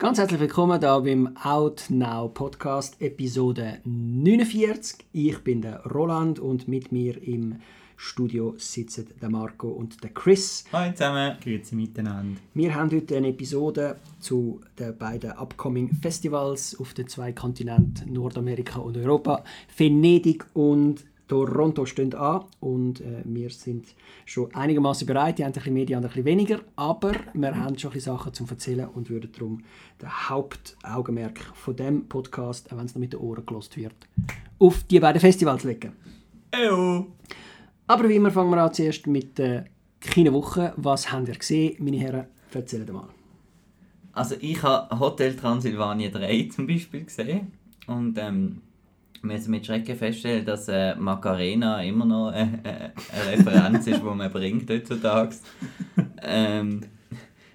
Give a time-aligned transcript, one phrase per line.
[0.00, 5.04] Ganz herzlich willkommen hier beim Out Now Podcast, Episode 49.
[5.12, 7.56] Ich bin der Roland und mit mir im
[7.96, 10.62] Studio sitzen der Marco und der Chris.
[10.72, 11.36] Hallo zusammen.
[11.42, 12.40] Grüezi miteinander.
[12.54, 18.78] Wir haben heute eine Episode zu den beiden upcoming Festivals auf den zwei Kontinenten Nordamerika
[18.78, 19.42] und Europa.
[19.76, 23.94] Venedig und Toronto stehen an und äh, wir sind
[24.24, 25.38] schon einigermaßen bereit.
[25.38, 27.94] Die haben ein bisschen mehr, die haben ein bisschen weniger, aber wir haben schon ein
[27.94, 29.62] bisschen Sachen zum erzählen und würden darum
[30.00, 33.94] den Hauptaugenmerk von dem Podcast, auch wenn es noch mit den Ohren gelost wird,
[34.58, 35.92] auf die beiden Festivals legen.
[36.50, 37.06] Eyo.
[37.86, 39.66] Aber wie immer fangen wir an zuerst mit der
[40.00, 40.72] Kinowoche.
[40.76, 42.26] Was habt ihr gesehen, meine Herren?
[42.52, 43.08] Erzählt mal.
[44.12, 47.52] Also ich habe Hotel Transylvania 3 zum Beispiel gesehen
[47.86, 48.67] und ähm, wir
[49.22, 54.04] müssen mit Schrecken feststellen, dass äh, Macarena immer noch äh, äh, eine Referenz ist, die
[54.04, 55.36] man bringt heutzutage.
[56.22, 56.82] Ähm,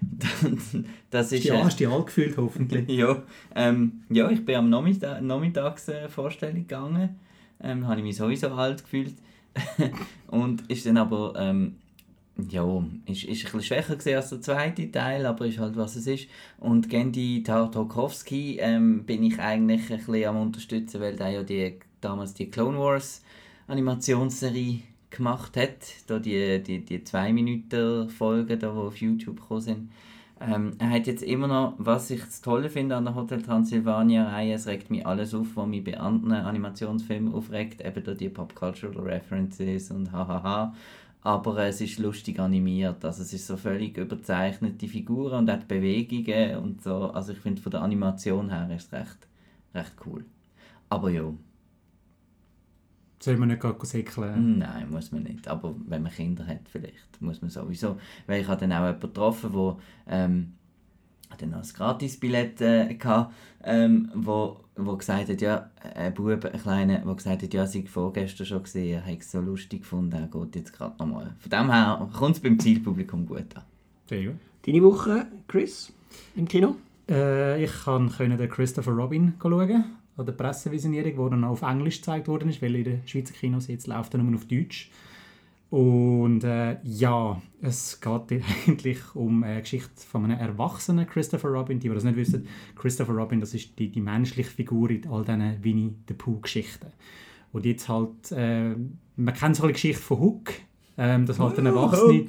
[1.10, 1.44] das ist...
[1.44, 2.88] Ja, äh, hast du dich angefühlt, hoffentlich.
[2.98, 3.22] ja,
[3.54, 7.20] ähm, ja, ich bin am Nachmittag, Nachmittagsvorstellung gegangen.
[7.62, 9.14] Ähm, habe ich mich sowieso alt gefühlt.
[10.28, 11.76] und ist dann aber, ähm,
[12.36, 16.28] ja, ist, ist ein schwächer als der zweite Teil, aber ist halt was es ist.
[16.58, 21.78] Und Gendy Tartakovsky ähm, bin ich eigentlich ein bisschen am unterstützen, weil der ja die,
[22.00, 23.22] damals die Clone Wars
[23.68, 25.78] Animationsserie gemacht hat.
[26.08, 29.90] Da die, die, die 2 Minuten Folgen, da, die auf YouTube gekommen sind.
[30.40, 34.54] Ähm, er hat jetzt immer noch, was ich das Tolle finde an der Hotel Transylvania-Reihe,
[34.54, 39.00] es regt mich alles auf, was mich bei anderen Animationsfilmen aufregt, eben da die Pop-Cultural
[39.00, 40.74] References und hahaha.
[41.24, 45.66] Aber es ist lustig animiert, also es ist so völlig überzeichnete Figuren und auch die
[45.66, 47.10] Bewegungen und so.
[47.10, 49.28] Also ich finde von der Animation her ist es recht,
[49.74, 50.24] recht cool.
[50.90, 51.32] Aber ja,
[53.24, 54.58] Soll man nicht gerade säckeln?
[54.58, 55.48] Nein, muss man nicht.
[55.48, 57.98] Aber wenn man Kinder hat, vielleicht muss man sowieso.
[58.26, 59.76] Weil ich habe dann auch jemanden getroffen, der
[60.08, 60.52] ähm,
[61.38, 66.60] dann noch ein Gratisbillett äh, hatte, ähm, wo, wo gesagt hat, ja, ein Bub, ein
[66.60, 70.12] Kleiner, der gesagt hat, ja, sei vorgestern schon gesehen, er hat es so lustig gefunden,
[70.12, 71.34] er geht jetzt gerade nochmal.
[71.38, 73.62] Von dem her kommt es beim Zielpublikum gut an.
[74.08, 74.36] Sehr gut.
[74.66, 75.92] Deine Woche, Chris,
[76.34, 76.76] im Kino?
[77.08, 79.84] Äh, ich konnte den Christopher Robin schauen,
[80.16, 83.68] an der Pressevisionierung, wo dann auf Englisch gezeigt worden ist, weil in den Schweizer Kinos
[83.68, 84.90] jetzt läuft er nur auf Deutsch.
[85.74, 91.80] Und äh, ja, es geht eigentlich um eine Geschichte von einem erwachsenen Christopher Robin.
[91.80, 92.46] Die, die das nicht wissen,
[92.76, 96.92] Christopher Robin, das ist die, die menschliche Figur in all diesen Winnie the Pooh-Geschichten.
[97.52, 98.76] Und jetzt halt, äh,
[99.16, 100.52] man kennt so eine Geschichte von Hook,
[100.96, 102.26] ähm, dass halt ein Erwachsener,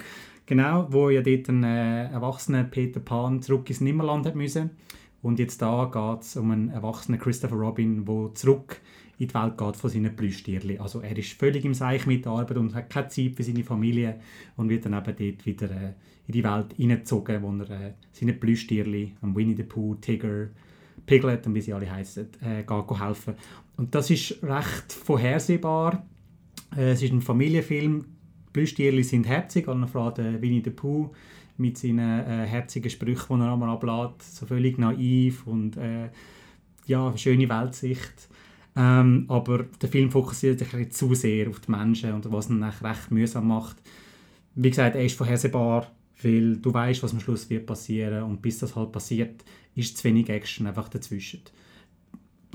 [0.48, 4.72] genau, wo ja dort ein äh, erwachsener Peter Pan zurück ins Nimmerland hat müssen.
[5.22, 8.82] Und jetzt da geht es um einen erwachsenen Christopher Robin, der zurück
[9.18, 10.80] in die Welt geht von seinen Plüschtierchen.
[10.80, 13.64] Also er ist völlig im Seich mit der Arbeit und hat keine Zeit für seine
[13.64, 14.20] Familie
[14.58, 15.94] und wird dann eben dort wieder äh,
[16.28, 20.48] in die Welt hineingezogen, wo er äh, seinen Plüschtierchen, am Winnie the Pooh, Tiger,
[21.06, 23.36] Piglet und wie sie alle heißen, äh, helfen.
[23.78, 26.06] Und das ist recht vorhersehbar.
[26.76, 28.06] Äh, es ist ein Familienfilm.
[28.48, 31.12] Die Plüschtierchen sind herzig, voran der Winnie the Pooh
[31.58, 36.10] mit seinen äh, herzigen Sprüchen, die er einmal ablädt, so völlig naiv und äh,
[36.86, 38.30] ja, schöne Weltsicht.
[38.76, 42.62] Ähm, aber der Film fokussiert sich ein zu sehr auf die Menschen und was ihn
[42.62, 43.78] eigentlich recht mühsam macht.
[44.56, 45.92] Wie gesagt, er ist vorhersehbar,
[46.22, 49.44] weil du weißt, was am Schluss wird passieren und bis das halt passiert,
[49.76, 51.42] ist zu wenig Action einfach dazwischen.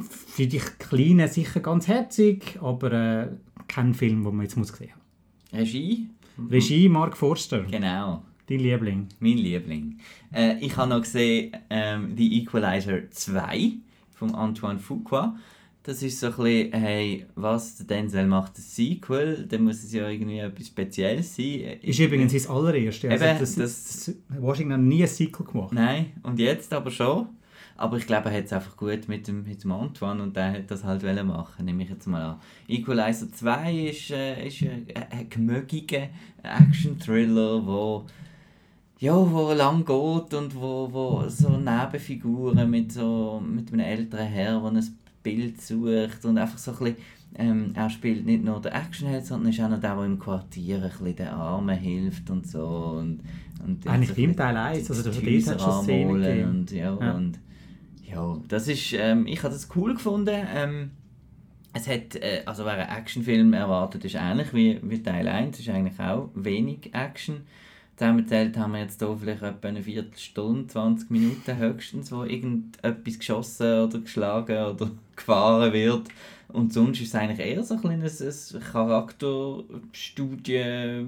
[0.01, 3.29] Für die Kleinen sicher ganz herzig, aber äh,
[3.69, 5.59] kein Film, den man jetzt muss gesehen haben.
[5.59, 6.09] Regie?
[6.51, 8.23] Regie Mark Forster, Genau.
[8.47, 9.09] dein Liebling.
[9.21, 9.99] Mein Liebling.
[10.33, 13.73] Äh, ich habe noch gesehen ähm, «The Equalizer 2»
[14.15, 15.37] von Antoine Fuqua.
[15.83, 19.93] Das ist so ein bisschen, hey, was, der Denzel macht ein Sequel, dann muss es
[19.93, 21.79] ja irgendwie etwas Spezielles sein.
[21.81, 23.11] Ist übrigens sein allererste.
[23.11, 25.73] Also Eben, das, das- das, Washington hat nie ein Sequel gemacht.
[25.73, 27.29] Nein, und jetzt aber schon.
[27.79, 30.53] Aber ich glaube, er hat es einfach gut mit dem, mit dem Antoine und der
[30.53, 32.41] hat das halt wollen machen, nehme ich jetzt mal an.
[32.69, 36.09] Equalizer 2 ist, äh, ist ein, ein gemögiger
[36.43, 38.05] Action-Thriller, wo
[38.99, 44.61] ja, wo lang geht und wo, wo so Nebenfiguren mit, so, mit einem älteren Herr,
[44.61, 46.97] der ein Bild sucht und einfach so ein bisschen,
[47.37, 50.77] ähm, er spielt nicht nur den Actionheld, sondern ist auch noch der, der im Quartier
[50.77, 52.97] ein bisschen den Armen hilft und so.
[52.99, 53.21] Und,
[53.65, 56.51] und Eigentlich im Teil 1, also hat es schon Szenen gegeben.
[56.51, 57.13] Und, ja, Ja.
[57.13, 57.39] und
[58.05, 60.35] ja, das ist, ähm, ich habe das cool gefunden.
[60.53, 60.91] Ähm,
[61.73, 65.67] es hat, äh, also wer einen Actionfilm erwartet, ist ähnlich wie, wie Teil 1, es
[65.67, 67.43] ist eigentlich auch wenig Action.
[67.97, 73.81] Zusammengezählt haben wir jetzt hier vielleicht etwa eine Viertelstunde, 20 Minuten höchstens, wo irgendetwas geschossen
[73.83, 74.91] oder geschlagen oder
[75.21, 76.09] gefahren wird.
[76.49, 81.05] Und sonst ist es eigentlich eher so ein kleines ein Charakterstudie, äh,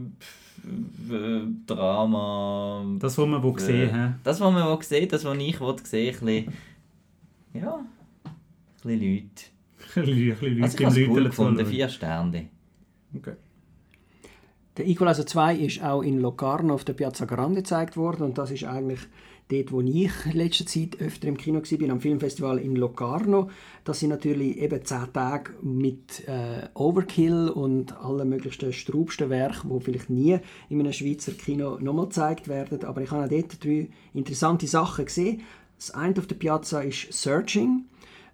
[1.67, 2.85] Drama.
[2.99, 4.15] Das, was man sehen äh, will.
[4.23, 6.47] Das, was man will sehen das, was ich will sehen will.
[7.55, 7.85] Ja,
[8.25, 8.31] ein
[8.83, 9.27] bisschen Leute.
[9.97, 12.49] Ein bisschen Also ich Leute habe es cool gefunden, vier Sterne.
[13.15, 13.35] Okay.
[14.79, 18.51] Der Equalizer 2 ist auch in Locarno auf der Piazza Grande gezeigt worden und das
[18.51, 19.01] ist eigentlich
[19.51, 23.51] dort, wo ich in letzter Zeit öfter im Kino war, am Filmfestival in Locarno.
[23.85, 29.85] Das sind natürlich eben zehn Tage mit äh, Overkill und allen möglichsten straubsten Werken, die
[29.85, 30.39] vielleicht nie
[30.71, 32.83] in einem Schweizer Kino nochmal gezeigt werden.
[32.87, 35.43] Aber ich habe auch dort drei interessante Sachen gesehen.
[35.77, 37.85] Das eine auf der Piazza ist Searching,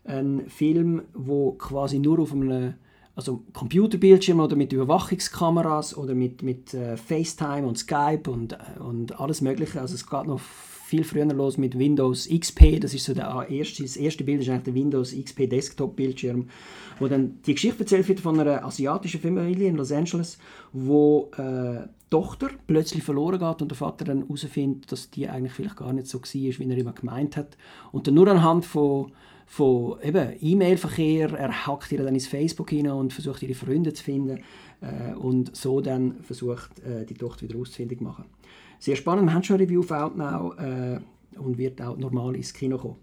[0.05, 2.75] ein Film, wo quasi nur auf einem
[3.19, 9.19] also Computerbildschirm oder mit Überwachungskameras oder mit, mit äh, FaceTime und Skype und, äh, und
[9.19, 9.81] alles mögliche.
[9.81, 13.83] Also es geht noch viel früher los mit Windows XP, das ist so der erste,
[13.83, 16.49] das erste Bild ist eigentlich der Windows XP Desktop Bildschirm,
[17.01, 20.39] wo dann die Geschichte erzählt wird von einer asiatischen Familie in Los Angeles,
[20.73, 25.53] wo äh, die Tochter plötzlich verloren geht und der Vater dann herausfindet, dass die eigentlich
[25.55, 27.59] vielleicht gar nicht so war, wie er immer gemeint hat
[27.91, 29.11] und dann nur anhand von
[29.49, 34.41] von E-Mail-Verkehr, er hackt ihr dann ins Facebook hinein und versucht ihre Freunde zu finden
[34.83, 38.27] äh, und so dann versucht äh, die Tochter wieder ausfindig zu machen.
[38.79, 41.01] Sehr spannend, wir haben schon ein Review auf Outnow äh,
[41.39, 42.97] und wird auch normal ins Kino kommen.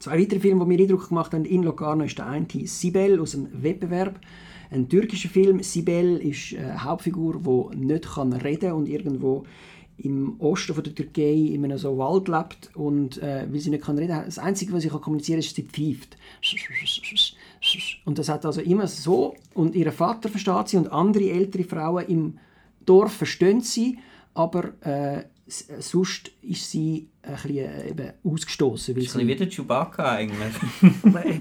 [0.00, 3.30] Zwei weitere Filme, die mir Eindruck gemacht haben in Locarno, ist der eine Sibel aus
[3.30, 4.18] dem Wettbewerb.
[4.70, 5.62] Ein türkischer Film.
[5.62, 9.44] Sibel ist eine Hauptfigur, die nicht kann reden und irgendwo
[9.96, 13.84] im Osten von der Türkei in einem so Wald lebt und äh, weil sie nicht
[13.84, 16.16] kann reden das Einzige, was sie kann kommunizieren kann, ist, sie pfeift.
[18.04, 22.06] Und das hat also immer so und ihr Vater versteht sie und andere ältere Frauen
[22.06, 22.38] im
[22.84, 23.98] Dorf verstehen sie,
[24.34, 28.94] aber äh, sonst ist sie ein bisschen äh, eben ausgestoßen.
[28.94, 30.54] Das ist ein bisschen wie der Chewbacca eigentlich.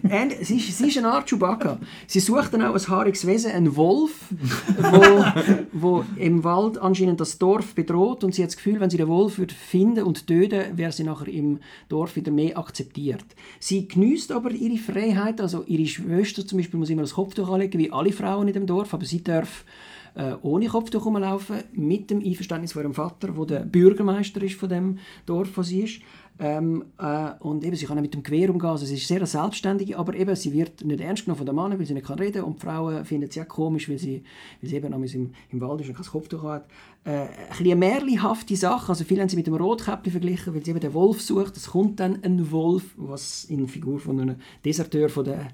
[0.09, 1.79] äh, sie, ist, sie ist eine Art Chewbacca.
[2.07, 4.29] Sie sucht dann auch ein haariges Wesen, einen Wolf,
[4.77, 5.25] wo,
[5.73, 9.07] wo im Wald anscheinend das Dorf bedroht und sie hat das Gefühl, wenn sie den
[9.07, 13.25] Wolf würde finden und töten, wäre sie nachher im Dorf wieder mehr akzeptiert.
[13.59, 17.79] Sie genießt aber ihre Freiheit, also ihre Schwester zum Beispiel muss immer das Kopftuch anlegen,
[17.79, 19.63] wie alle Frauen in dem Dorf, aber sie darf
[20.15, 24.69] äh, ohne Kopftuch rumlaufen, mit dem Einverständnis von ihrem Vater, der der Bürgermeister ist von
[24.69, 26.01] dem Dorf, wo sie ist.
[26.39, 29.95] Ähm, äh, und eben, sie kann mit dem Gewehr umgehen, also sie ist sehr selbstständig,
[29.95, 32.43] aber eben, sie wird nicht ernst genommen von den Männern, weil sie nicht kann reden
[32.43, 34.23] und die Frauen finden sie auch komisch, weil sie,
[34.59, 36.65] weil sie eben im, im Wald ist und kein Kopftuch hat.
[37.05, 40.71] Äh, ein bisschen märchenhafte Sache, also viele haben sie mit dem Rotkäppli verglichen, weil sie
[40.71, 44.35] eben den Wolf sucht, es kommt dann ein Wolf, was in Figur von einem
[44.65, 45.49] Deserteur von der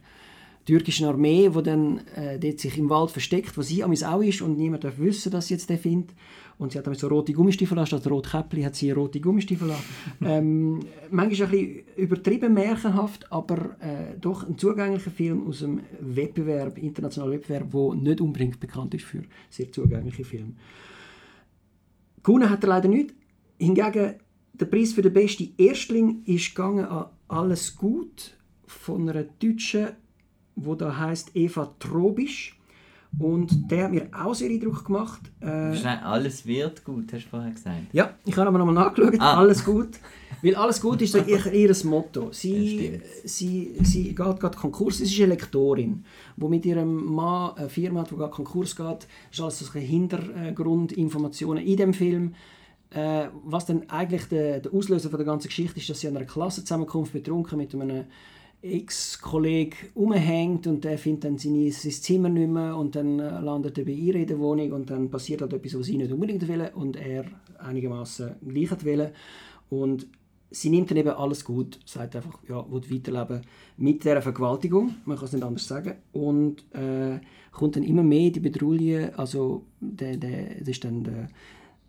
[0.69, 4.57] türkischen Armee, die dann äh, dort sich im Wald versteckt, wo sie auch ist und
[4.57, 6.15] niemand darf wissen, dass sie jetzt den findet.
[6.59, 9.71] Und sie hat damit so rote Gummistiefel an, statt rot Käppli hat sie rote Gummistiefel
[9.71, 9.77] an.
[10.21, 10.79] ähm,
[11.09, 17.33] manchmal ein bisschen übertrieben märchenhaft, aber äh, doch ein zugänglicher Film aus einem Wettbewerb, internationalen
[17.33, 20.53] Wettbewerb, der nicht unbedingt bekannt ist für sehr zugängliche Filme.
[22.21, 23.15] Gewonnen hat er leider nicht.
[23.57, 24.15] Hingegen
[24.53, 28.37] der Preis für den besten Erstling ist gegangen an Alles gut
[28.67, 29.89] von einer deutschen
[30.65, 32.55] wo da heißt Eva Trobisch.
[33.17, 35.19] Und der hat mir auch sehr Eindruck gemacht.
[35.41, 37.91] Äh, alles wird gut, hast du vorher gesagt.
[37.91, 39.15] Ja, ich habe aber nochmal nachgeschaut.
[39.19, 39.39] Ah.
[39.39, 39.97] Alles gut.
[40.43, 42.29] Weil alles gut ist so ihr, ihr Motto.
[42.31, 44.99] Sie, sie, sie geht gerade Konkurs.
[44.99, 46.05] Sie ist eine Lektorin,
[46.37, 48.85] die mit ihrem Mann eine Firma hat, die gerade Konkurs geht.
[48.85, 52.35] Das ist alles so Hintergrundinformationen in dem Film.
[52.91, 56.17] Äh, was dann eigentlich der, der Auslöser von der ganzen Geschichte ist, dass sie an
[56.17, 58.05] einer Klassenzusammenkunft betrunken mit einem
[58.61, 63.77] Ex-Kollege umhängt und der findet dann seine, sein Zimmer nicht mehr und dann äh, landet
[63.77, 66.45] er bei ihr in der Wohnung und dann passiert halt etwas, was sie nicht unbedingt
[66.47, 67.25] will und er
[67.57, 69.11] einigermaßen gleich will.
[69.69, 70.07] Und
[70.51, 73.41] sie nimmt dann eben alles gut, sagt einfach, ja, will weiterleben
[73.77, 77.19] mit dieser Vergewaltigung, man kann es nicht anders sagen, und äh,
[77.51, 81.29] kommt dann immer mehr die Bedrohung, also der, der, das ist dann der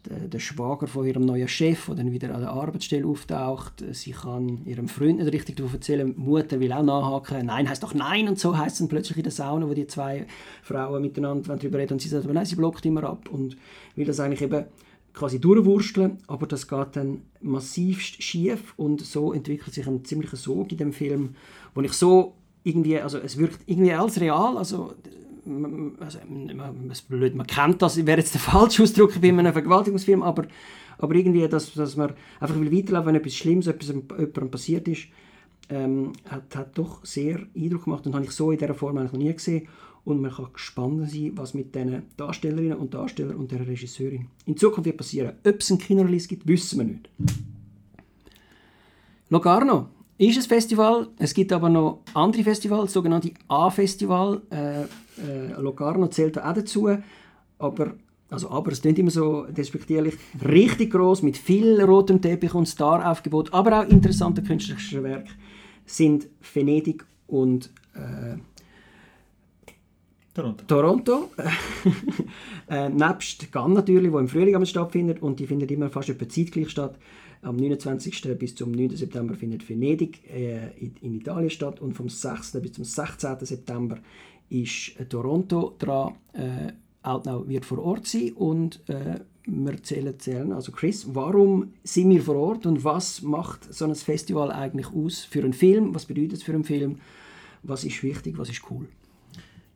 [0.09, 3.85] der, Schwager von ihrem neuen Chef, der dann wieder an der Arbeitsstelle auftaucht.
[3.92, 6.14] Sie kann ihrem Freund nicht richtig davon erzählen.
[6.16, 7.47] Mutter will auch nachhaken.
[7.47, 9.87] Nein heißt doch nein und so heißt es dann plötzlich in der Sauna, wo die
[9.87, 10.26] zwei
[10.62, 13.57] Frauen miteinander darüber reden und sie sagt, nein, sie blockt immer ab und
[13.95, 14.64] will das eigentlich eben
[15.12, 20.71] quasi durchwursteln, aber das geht dann massivst schief und so entwickelt sich ein ziemlicher Sog
[20.71, 21.35] in dem Film,
[21.75, 24.95] wo ich so irgendwie, also es wirkt irgendwie als real, also
[26.00, 26.19] also,
[26.90, 30.47] es blöd, man kennt das, wäre jetzt der falsche Ausdruck bei einem Vergewaltigungsfilm, aber,
[30.99, 35.09] aber irgendwie, dass, dass man einfach will weiterlaufen, wenn etwas Schlimmes etwas jemandem passiert ist,
[35.71, 39.12] ähm, hat, hat doch sehr Eindruck gemacht und habe ich so in dieser Form eigentlich
[39.12, 39.69] noch nie gesehen.
[40.02, 44.57] Und man kann gespannt sein, was mit diesen Darstellerinnen und Darstellern und der Regisseurin in
[44.57, 45.35] Zukunft wird passieren.
[45.47, 47.09] Ob es einen Kinorelease gibt, wissen wir nicht.
[49.28, 49.88] Locarno
[50.19, 51.09] ist ein Festival.
[51.19, 54.42] Es gibt aber noch andere Festivals, sogenannte A-Festival.
[54.50, 54.85] Äh,
[55.19, 56.88] äh, Locarno zählt auch dazu.
[57.59, 57.95] Aber
[58.31, 60.14] also aber es klingt immer so despektierlich,
[60.47, 65.33] richtig groß mit viel rotem Teppich und Star-Aufgebot, aber auch interessante künstlerische Werke
[65.85, 68.38] sind Venedig und äh,
[70.33, 70.64] Toronto.
[70.67, 71.31] Toronto.
[72.71, 76.71] äh, nebst Cannes natürlich, wo im Frühling stattfindet und die findet immer fast etwa zeitgleich
[76.71, 76.97] statt.
[77.43, 78.38] Am 29.
[78.38, 78.97] bis zum 9.
[78.97, 82.52] September findet Venedig äh, in, in, Italien statt und vom 6.
[82.61, 83.38] bis zum 16.
[83.40, 83.99] September
[84.50, 86.14] ist äh, Toronto dran.
[86.33, 90.52] Äh, Outnow wird vor Ort sein und äh, wir erzählen, erzählen.
[90.52, 95.21] Also Chris, warum sind wir vor Ort und was macht so ein Festival eigentlich aus
[95.21, 95.95] für einen Film?
[95.95, 96.99] Was bedeutet es für einen Film?
[97.62, 98.37] Was ist wichtig?
[98.38, 98.87] Was ist cool?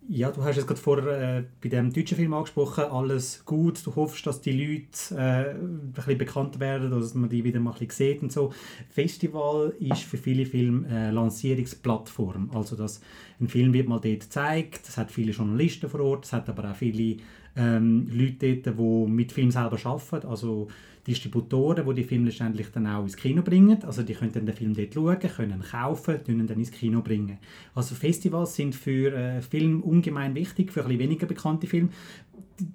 [0.06, 3.84] Ja, du hast es gerade vor äh, bei dem deutschen Film angesprochen, alles gut.
[3.86, 7.72] Du hoffst, dass die Leute äh, ein bisschen bekannt werden, dass man die wieder mal
[7.72, 8.52] ein bisschen sieht und so.
[8.90, 12.50] Festival ist für viele Filme eine Lancierungsplattform.
[12.52, 13.00] Also, dass
[13.40, 16.70] ein Film wird mal dort gezeigt, es hat viele Journalisten vor Ort, es hat aber
[16.70, 17.16] auch viele
[17.56, 20.26] ähm, Leute dort, die mit Film selber arbeiten.
[20.26, 20.68] Also,
[21.06, 23.82] Distributoren, die die Filme letztendlich dann auch ins Kino bringen.
[23.84, 27.38] Also die können dann den Film dort schauen, können kaufen, können dann ins Kino bringen.
[27.74, 31.90] Also Festivals sind für äh, Film ungemein wichtig, für ein bisschen weniger bekannte Filme.
[32.58, 32.66] Die,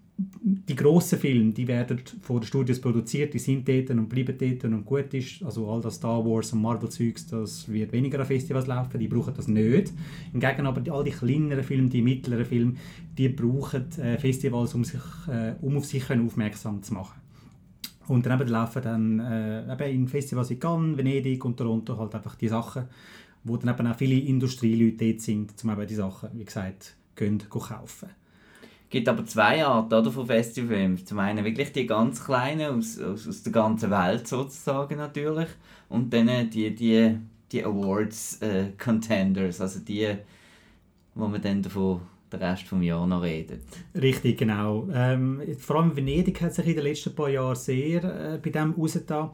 [0.41, 4.65] die grossen Filme, die werden von den Studios produziert, die sind dort und bleiben dort
[4.65, 5.41] und gut ist.
[5.41, 9.33] Also all das Star Wars und Marvel-Zeugs, das wird weniger an Festivals laufen, die brauchen
[9.33, 9.93] das nicht.
[10.33, 12.73] Hingegen aber all die kleineren Filme, die mittleren Filme,
[13.17, 17.28] die brauchen äh, Festivals, um, sich, äh, um auf sich aufmerksam zu machen.
[18.09, 22.33] Und dann laufen dann äh, eben in Festivals in Cannes, Venedig und Toronto halt einfach
[22.33, 22.85] die Sachen,
[23.43, 27.37] wo dann eben auch viele Industrieleute dort sind, um eben die Sachen, wie gesagt, gehen,
[27.37, 28.09] gehen kaufen.
[28.85, 31.05] Es gibt aber zwei Arten oder, von Festivals.
[31.05, 35.49] Zum einen wirklich die ganz kleinen aus, aus, aus der ganzen Welt sozusagen natürlich
[35.87, 37.15] und dann die, die,
[37.51, 40.15] die Awards-Contenders, äh, also die,
[41.13, 43.61] wo man dann davon den Rest des Jahres noch redet.
[43.95, 44.87] Richtig, genau.
[44.93, 48.73] Ähm, vor allem Venedig hat sich in den letzten paar Jahren sehr äh, bei dem
[48.73, 49.31] rausgetan.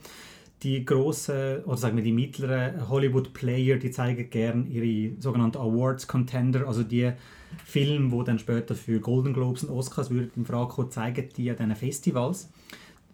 [0.63, 6.83] Die grossen, oder sagen wir die mittleren Hollywood-Player, die zeigen gerne ihre sogenannten Awards-Contender, also
[6.83, 7.11] die
[7.65, 11.49] Filme, die dann später für Golden Globes und Oscars würden in Frage kommen, zeigen die
[11.51, 12.49] an diesen Festivals.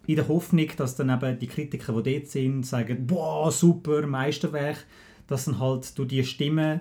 [0.06, 4.84] In der Hoffnung, dass dann eben die Kritiker, die dort sind, sagen, boah, super, Meisterwerk,
[5.26, 6.80] dass dann halt durch die Stimmen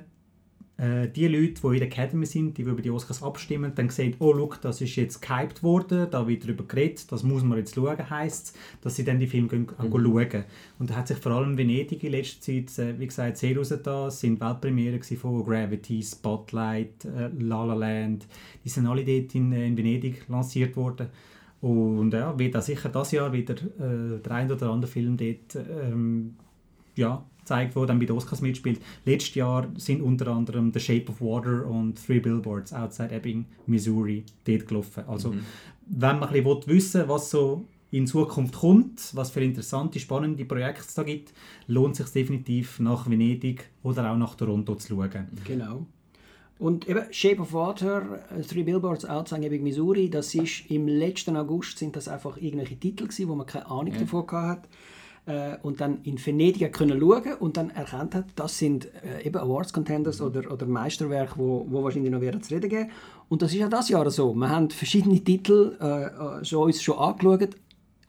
[0.81, 4.15] äh, die Leute, die in der Academy sind, die über die Oscars abstimmen, dann sehen,
[4.17, 7.75] oh, look, das ist jetzt gehypt worden, da wird darüber geredet, das muss man jetzt
[7.75, 9.91] schauen, heisst es, dass sie dann die Filme gehen, mhm.
[9.91, 10.43] schauen.
[10.79, 14.07] Und da hat sich vor allem Venedig in letzter Zeit, äh, wie gesagt, sehr rausgetan.
[14.07, 18.25] Es sind Weltpremiere von Gravity, Spotlight, äh, La La Land.
[18.65, 21.09] Die sind alle dort in, äh, in Venedig lanciert worden.
[21.61, 25.55] Und ja, wird auch sicher das Jahr wieder äh, der ein oder andere Film dort
[25.55, 26.33] ähm,
[26.95, 28.79] ja, zeigt, wo dann bei den Oscars mitspielt.
[29.05, 34.23] Letztes Jahr sind unter anderem The Shape of Water und Three Billboards Outside Ebbing, Missouri,
[34.45, 35.03] dort gelaufen.
[35.05, 35.43] Also, mhm.
[35.87, 40.45] wenn man ein bisschen wissen will, was so in Zukunft kommt, was für interessante, spannende
[40.45, 41.33] Projekte es da gibt,
[41.67, 45.27] lohnt es sich definitiv nach Venedig oder auch nach Toronto zu schauen.
[45.45, 45.85] Genau.
[46.57, 51.35] Und eben Shape of Water, äh, Three Billboards Outside Ebbing, Missouri, das ist im letzten
[51.35, 53.99] August sind das einfach irgendwelche Titel gewesen, wo man keine Ahnung ja.
[53.99, 54.69] davon hatte
[55.25, 59.37] äh, und dann in Venedig können schauen und dann erkannt hat, das sind äh, eben
[59.37, 60.27] Awards Contenders mhm.
[60.27, 62.89] oder, oder Meisterwerke, wo, wo wahrscheinlich noch werden zu reden geben.
[63.29, 64.33] Und das ist ja das Jahr so.
[64.33, 67.55] Wir haben verschiedene Titel äh, äh schon, uns schon angeschaut.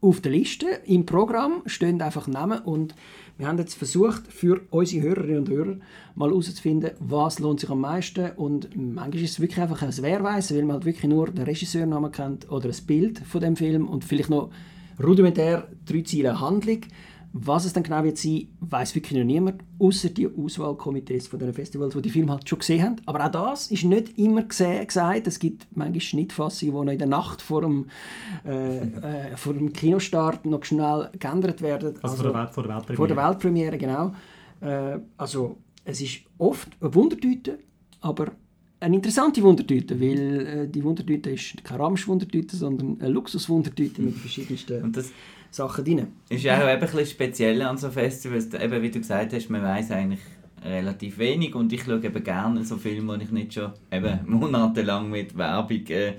[0.01, 2.95] Auf der Liste im Programm stehen einfach Namen und
[3.39, 5.77] wir haben jetzt versucht, für unsere Hörerinnen und Hörer
[6.17, 10.57] mal herauszufinden, was lohnt sich am meisten und manchmal ist es wirklich einfach ein Wehrweise,
[10.57, 14.05] weil man halt wirklich nur den Regisseurnamen kennt oder ein Bild von dem Film und
[14.05, 14.51] vielleicht noch
[15.03, 16.81] rudimentär drei Ziele Handlung.
[17.35, 21.55] Was es dann genau wird sein, weiß wirklich noch niemand, außer die Auswahlkomitees von den
[21.55, 22.97] Festivals, die die Filme halt schon gesehen haben.
[23.07, 25.27] Aber auch das ist nicht immer gesehen, gesagt.
[25.27, 27.87] Es gibt manchmal Schnittfassungen, die noch in der Nacht vor dem,
[28.45, 31.95] äh, äh, vor dem Kinostart noch schnell geändert werden.
[32.03, 32.97] Also, also vor, der Welt, vor der Weltpremiere.
[32.97, 34.13] Vor der Weltpremiere, genau.
[34.61, 35.57] Äh, also
[35.87, 37.59] es ist oft eine Wundertüte,
[38.03, 38.33] aber
[38.83, 44.83] eine interessante Wundertüte, weil äh, die Wundertüte ist keine Ramsch-Wundertüte, sondern eine Luxus-Wundertüte mit verschiedensten
[44.83, 45.11] und das
[45.51, 46.07] Sachen drin.
[46.29, 49.63] ist ja auch ein bisschen speziell an so Festivals, eben wie du gesagt hast, man
[49.63, 50.21] weiß eigentlich
[50.65, 55.11] relativ wenig und ich schaue eben gerne so Filme, wo ich nicht schon eben monatelang
[55.11, 56.15] mit Werbung äh,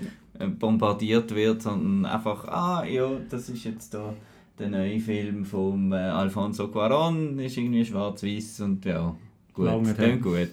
[0.58, 4.14] bombardiert wird, sondern einfach, ah ja, das ist jetzt da
[4.58, 9.14] der neue Film von äh, Alfonso Cuarón, ist irgendwie schwarz-weiß und ja,
[9.52, 9.68] gut,
[9.98, 10.50] dann gut.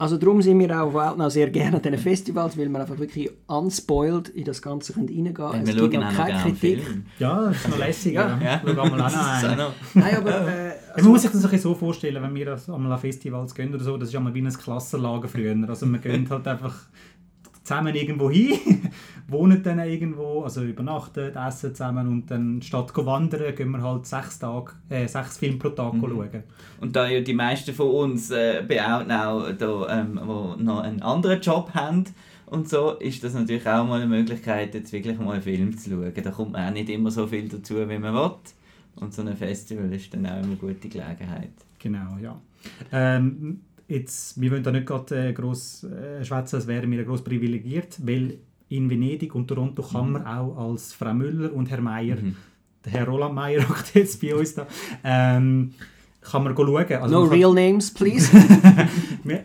[0.00, 3.30] Also darum sind wir auch auf sehr gerne an diesen Festivals, weil wir einfach wirklich
[3.48, 5.66] unspoiled in das Ganze reingehen können.
[5.66, 6.82] Wir schauen auch noch keine Kritik.
[7.18, 8.14] Ja, das ist noch lässig.
[8.14, 8.38] ja.
[8.40, 8.60] ja.
[8.64, 9.72] Schauen wir mal an.
[9.94, 10.30] Nein, aber...
[10.30, 13.82] Äh, also, man muss sich das so vorstellen, wenn wir einmal an Festivals gehen oder
[13.82, 15.56] so, das ist einmal wie ein Klassenlager früher.
[15.68, 16.74] Also wir gehen halt einfach
[17.64, 18.90] zusammen irgendwo hin
[19.28, 24.06] wohnen dann irgendwo, also übernachten, essen zusammen und dann statt zu wandern, gehen wir halt
[24.06, 26.00] sechs, Tage, äh, sechs Filme pro Tag Mhm.
[26.00, 26.42] schauen.
[26.80, 31.02] Und da ja die meisten von uns äh, beouten auch, da, ähm, wo noch einen
[31.02, 32.04] anderen Job haben
[32.46, 35.90] und so, ist das natürlich auch mal eine Möglichkeit, jetzt wirklich mal einen Film zu
[35.90, 36.12] schauen.
[36.14, 38.30] Da kommt man auch nicht immer so viel dazu, wie man will.
[38.96, 41.52] Und so ein Festival ist dann auch immer eine gute Gelegenheit.
[41.78, 42.40] Genau, ja.
[42.90, 47.22] Ähm, jetzt, wir wollen da nicht gerade äh, gross äh, schwätzen, als wären wir gross
[47.22, 52.16] privilegiert, weil in Venedig und Toronto kann man auch als Frau Müller und Herr Meier,
[52.16, 52.36] Mhm.
[52.84, 54.66] der Herr Roland Meier hockt jetzt bei uns da,
[55.04, 55.72] ähm,
[56.30, 56.92] kann man go schauen.
[57.02, 58.30] Also no man kann- real names, please.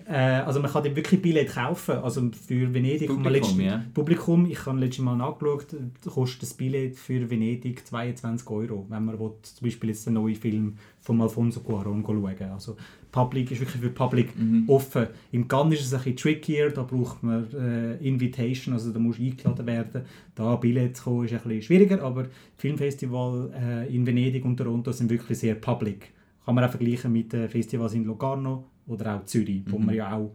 [0.07, 1.95] Äh, also man kann dort wirklich Billett kaufen.
[1.95, 3.83] Also für Venedig kann man Publikum, letztens- ja.
[3.93, 5.67] Publikum, ich habe letztes Mal nachgeschaut,
[6.05, 10.35] kostet das Billett für Venedig 22 Euro, wenn man will, zum Beispiel jetzt den neuen
[10.35, 12.77] Film von Alfonso Cuarón schauen Also
[13.11, 14.63] Public ist wirklich für Public Mhm.
[14.67, 15.07] offen.
[15.31, 19.19] Im Cannes ist es ein bisschen trickier, da braucht man äh, Invitation, also da muss
[19.19, 20.01] eingeladen werden.
[20.35, 24.91] Da Billett zu kommen ist ein bisschen schwieriger, aber Filmfestival äh, in Venedig und Toronto
[24.93, 26.11] sind wirklich sehr public.
[26.45, 29.85] Kann man auch vergleichen mit den Festivals in Locarno oder auch Zürich, wo Mhm.
[29.85, 30.33] man ja auch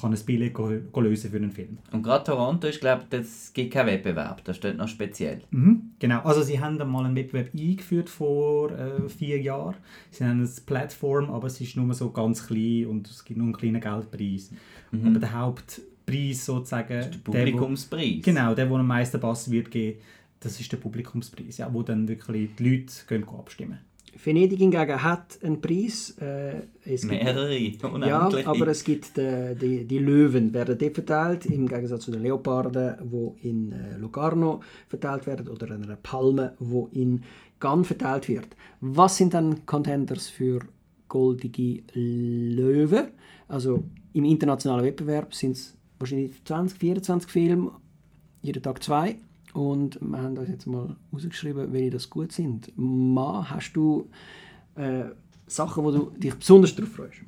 [0.00, 1.78] kann ein Billett lösen für einen Film.
[1.90, 4.44] Und gerade Toronto ist, glaube ich, es gibt keinen Wettbewerb.
[4.44, 5.40] Das steht noch speziell.
[5.50, 9.74] Mhm, genau, also sie haben mal einen Wettbewerb eingeführt vor äh, vier Jahren.
[10.12, 13.46] Sie haben eine Plattform, aber es ist nur so ganz klein und es gibt nur
[13.48, 14.52] einen kleinen Geldpreis.
[14.92, 18.22] Aber der Hauptpreis sozusagen, Der der, wo- Publikumspreis.
[18.22, 19.98] genau, der, wo am meisten Bass wird geben,
[20.38, 23.78] das ist der Publikumspreis, ja, wo dann wirklich die Leute gehen abstimmen.
[24.24, 26.16] Venedig hingegen hat einen Preis.
[26.20, 27.56] Äh, es gibt- Mehrere.
[28.08, 32.22] Ja, aber es gibt äh, die, die Löwen werden dort verteilt, im Gegensatz zu den
[32.22, 37.22] Leoparden, wo in äh, Locarno verteilt werden oder einer Palme, wo in
[37.60, 38.48] Cannes verteilt wird.
[38.80, 40.60] Was sind dann Contenders für
[41.08, 43.08] goldige Löwen?
[43.48, 47.72] Also im internationalen Wettbewerb sind es wahrscheinlich 20, 24 Filme,
[48.42, 49.16] jeden Tag zwei.
[49.52, 52.72] Und wir haben uns jetzt mal rausgeschrieben, welche das gut sind.
[52.76, 54.08] Ma, hast du
[54.76, 55.04] äh,
[55.46, 57.20] Sachen, wo du dich besonders darauf freust?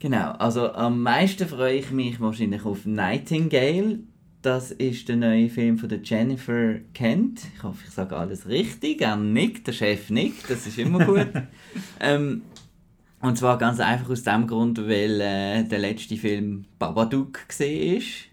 [0.00, 3.98] Genau, also am meisten freue ich mich wahrscheinlich auf Nightingale.
[4.42, 7.40] Das ist der neue Film von der Jennifer Kent.
[7.56, 9.00] Ich hoffe, ich sage alles richtig.
[9.00, 11.26] Er nickt, der Chef nickt, das ist immer gut.
[12.00, 12.42] ähm,
[13.20, 18.27] und zwar ganz einfach aus dem Grund, weil äh, der letzte Film Babadook gesehen ist,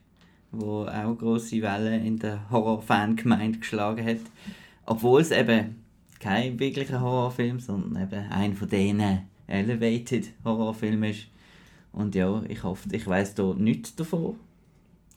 [0.60, 4.18] wo auch große Wellen in der Horrorfan-Gemeinde geschlagen hat.
[4.86, 5.76] Obwohl es eben
[6.20, 11.28] kein wirklicher Horrorfilm, sondern eben ein von denen Elevated Horrorfilmen ist.
[11.92, 14.36] Und ja, ich hoffe, ich weiss da nichts davon.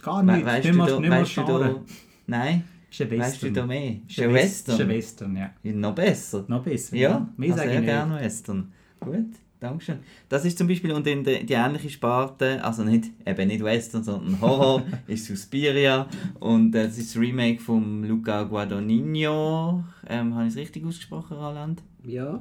[0.03, 1.81] Gar We nicht, weißt nicht da, nicht weißt du da.
[2.27, 2.65] Nein?
[2.91, 3.55] Ist ein Weißt du Western.
[3.55, 3.97] da mehr?
[4.09, 4.89] Ist ein West- Ist ein Western?
[4.89, 5.51] Western, ja.
[5.63, 6.45] Ja, Noch besser.
[6.49, 6.97] Noch besser.
[6.97, 8.73] Ja, mehr also sage ich gerne Western.
[9.01, 9.27] Gut,
[9.61, 9.99] Dankeschön.
[10.29, 14.05] Das ist zum Beispiel, und in der, die ähnliche Sparte, also nicht, eben nicht Western,
[14.05, 16.09] sondern Horror, ist Suspiria.
[16.39, 19.85] Und äh, das ist das Remake von Luca Guadagnino.
[20.09, 21.83] Ähm, habe ich es richtig ausgesprochen, Roland?
[22.05, 22.41] Ja,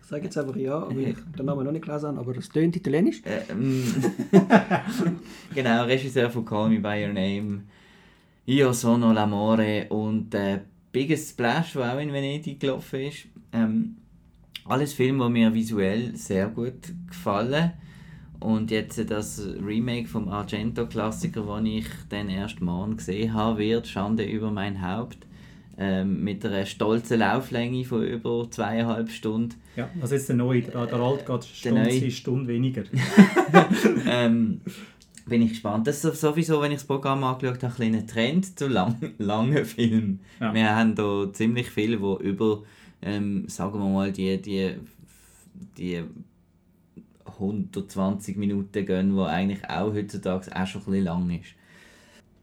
[0.00, 2.48] ich sage jetzt einfach ja, aber ich den Namen noch nicht gelesen habe, aber es
[2.48, 3.22] tönt italienisch.
[3.50, 3.82] Ähm,
[5.54, 7.62] genau, Regisseur von Call Me By Your Name,
[8.46, 10.60] Io Sono L'Amore und äh,
[10.92, 13.26] Biggest Splash, der auch in Venedig gelaufen ist.
[13.52, 13.96] Ähm,
[14.64, 17.72] alles Filme, die mir visuell sehr gut gefallen.
[18.40, 24.24] Und jetzt das Remake vom Argento-Klassiker, den ich dann erst morgen gesehen habe, wird Schande
[24.24, 25.18] über mein Haupt.
[25.78, 29.54] Ähm, mit einer stolzen Lauflänge von über zweieinhalb Stunden.
[29.74, 32.10] Ja, also jetzt der neue, der, der alte geht Stunde, neue.
[32.10, 32.82] Stunde weniger.
[34.06, 34.60] ähm,
[35.26, 35.86] bin ich gespannt.
[35.86, 39.64] Das ist sowieso, wenn ich das Programm angeschaut habe, ein kleiner Trend zu lang, langen
[39.64, 40.20] Filmen.
[40.40, 40.52] Ja.
[40.52, 42.62] Wir haben da ziemlich viele, die über,
[43.02, 44.76] ähm, sagen wir mal, die, die,
[45.76, 46.02] die
[47.26, 51.54] 120 Minuten gehen, wo eigentlich auch heutzutage auch schon ein bisschen lang ist.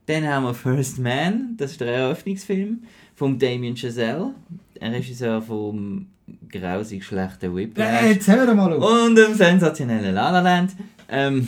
[0.06, 2.84] Dann haben wir First Man, das ist der Eröffnungsfilm
[3.15, 4.34] von Damien Chazelle,
[4.82, 6.08] ein Regisseur vom
[6.50, 8.04] grausig schlechten Whiplash.
[8.04, 9.06] Äh, jetzt hör mal auf!
[9.06, 10.76] Und dem sensationellen La La Land.
[11.08, 11.48] Ähm,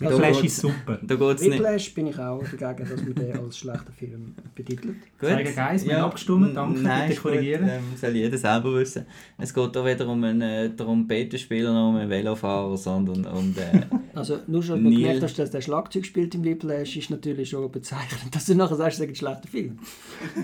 [0.00, 0.98] Der da Flash geht's- ist super.
[1.02, 1.52] Da geht es nicht.
[1.54, 4.96] Whiplash bin ich auch dagegen, dass man den als schlechter Film betitelt.
[5.20, 5.28] Gut.
[5.28, 7.68] Zeigen Geist, haben abgestimmt, danke, Nein, bitte ist gut, korrigieren.
[7.68, 9.06] ähm, soll jeder selber wissen.
[9.38, 13.84] Es geht hier weder um einen äh, Trompetenspieler noch um einen Velofahrer, sondern um den...
[14.14, 14.98] Also nur schon, dass du Neil.
[15.00, 18.76] gemerkt hast, dass der Schlagzeug spielt im Whiplash, ist natürlich schon bezeichnend, dass du nachher
[18.76, 19.78] sagst, es ist ein schlechter Film.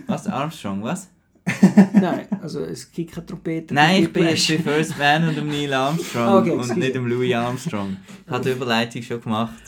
[0.09, 0.27] was?
[0.27, 1.09] Armstrong, was?
[1.95, 3.75] Nein, also es gibt keine Trompete.
[3.75, 7.07] Nein, ich bin jetzt bei First Man und dem Neil Armstrong Okay, und nicht dem
[7.07, 7.97] Louis Armstrong.
[8.27, 9.63] Ich habe die Überleitung schon gemacht.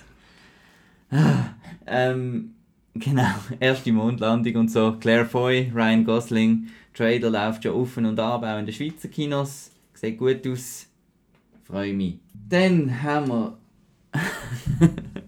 [1.87, 2.55] Ähm,
[2.95, 4.97] genau, erste Mondlandung und so.
[4.99, 9.71] Claire Foy, Ryan Gosling, Trailer läuft schon auf und ab, auch in den Schweizer Kinos.
[9.95, 10.87] Sieht gut aus.
[11.65, 12.19] Freue mich.
[12.49, 13.59] Dann haben wir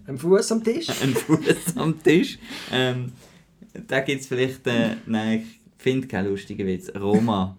[0.07, 0.89] Ein Fuß am Tisch.
[1.01, 2.37] einen Fuß am Tisch.
[2.71, 3.11] Ähm,
[3.87, 6.91] da gibt es vielleicht, äh, nein, ich finde keinen lustigen Witz.
[6.99, 7.55] Roma.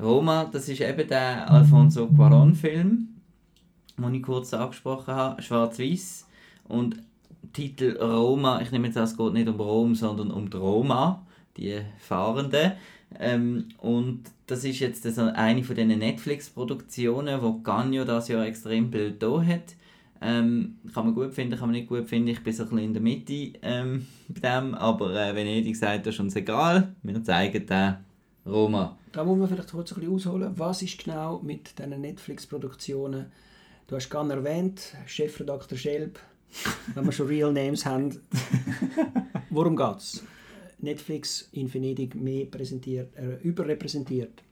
[0.00, 3.06] Roma, das ist eben der Alfonso Cuarón-Film,
[3.98, 6.26] den ich kurz angesprochen habe, schwarz-weiß.
[6.66, 6.96] Und
[7.52, 11.24] Titel Roma, ich nehme jetzt an, es geht nicht um Rom, sondern um die Roma,
[11.56, 12.72] die Fahrenden.
[13.16, 19.40] Ähm, und das ist jetzt eine von diesen Netflix-Produktionen, wo Ganyo das Jahr extrem da
[19.44, 19.76] hat.
[20.22, 22.28] Ähm, kann man gut finden, kann man nicht gut finden.
[22.28, 24.74] Ich bin so ein bisschen in der Mitte ähm, bei dem.
[24.74, 26.94] Aber äh, Venedig sagt, das ist uns egal.
[27.02, 27.96] Wir zeigen den
[28.44, 28.98] Roma.
[29.12, 30.52] Da muss man vielleicht kurz ein bisschen ausholen.
[30.56, 33.26] Was ist genau mit diesen Netflix-Produktionen?
[33.86, 36.18] Du hast gerade erwähnt, Chefredakteur Schelb,
[36.94, 38.20] wenn wir schon Real Names haben.
[39.50, 40.22] Worum geht es?
[40.78, 44.42] Netflix in Venedig mehr präsentiert, äh, überrepräsentiert.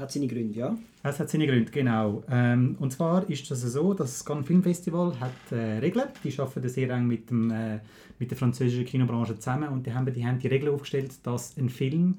[0.00, 0.76] Hat seine Gründe, ja?
[1.02, 2.22] Es hat seine Gründe, genau.
[2.30, 6.08] Ähm, und zwar ist das so, dass das Cannes Film Festival hat äh, Regeln.
[6.24, 7.80] Die arbeiten sehr eng mit, dem, äh,
[8.18, 11.68] mit der französischen Kinobranche zusammen und die haben die, haben die Regeln aufgestellt, dass ein
[11.68, 12.16] Film,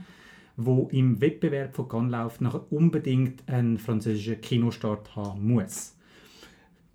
[0.58, 5.96] wo im Wettbewerb von Cannes läuft, nachher unbedingt einen französischen Kinostart haben muss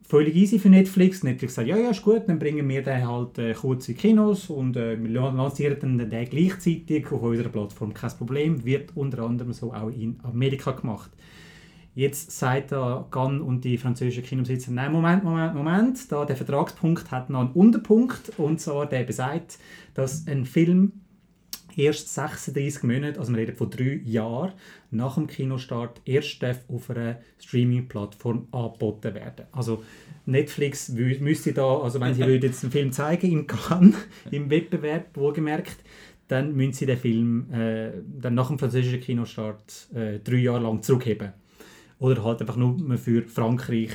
[0.06, 1.22] völlig easy für Netflix.
[1.22, 4.48] Netflix sagt, ja, ja, ist gut, dann bringen wir den halt äh, kurz in Kinos
[4.50, 7.92] und äh, wir lancieren den gleichzeitig auf unserer Plattform.
[7.92, 11.10] Kein Problem, wird unter anderem so auch in Amerika gemacht.
[11.94, 17.10] Jetzt sagt der Gann und die französischen Kinobesitzer, nein, Moment, Moment, Moment, da der Vertragspunkt
[17.10, 19.58] hat noch einen Unterpunkt und zwar der besagt,
[19.94, 20.92] dass ein Film
[21.76, 24.52] erst 36 Monate, also wir reden von drei Jahren,
[24.90, 29.46] nach dem Kinostart erst auf einer Streaming-Plattform angeboten werden.
[29.52, 29.84] Also
[30.24, 33.94] Netflix müsste da, also wenn sie jetzt einen Film zeigen in Cannes,
[34.30, 35.76] im Wettbewerb, wohlgemerkt,
[36.28, 40.82] dann müssen sie den Film äh, dann nach dem französischen Kinostart äh, drei Jahre lang
[40.82, 41.32] zurückheben.
[41.98, 43.90] Oder halt einfach nur für Frankreich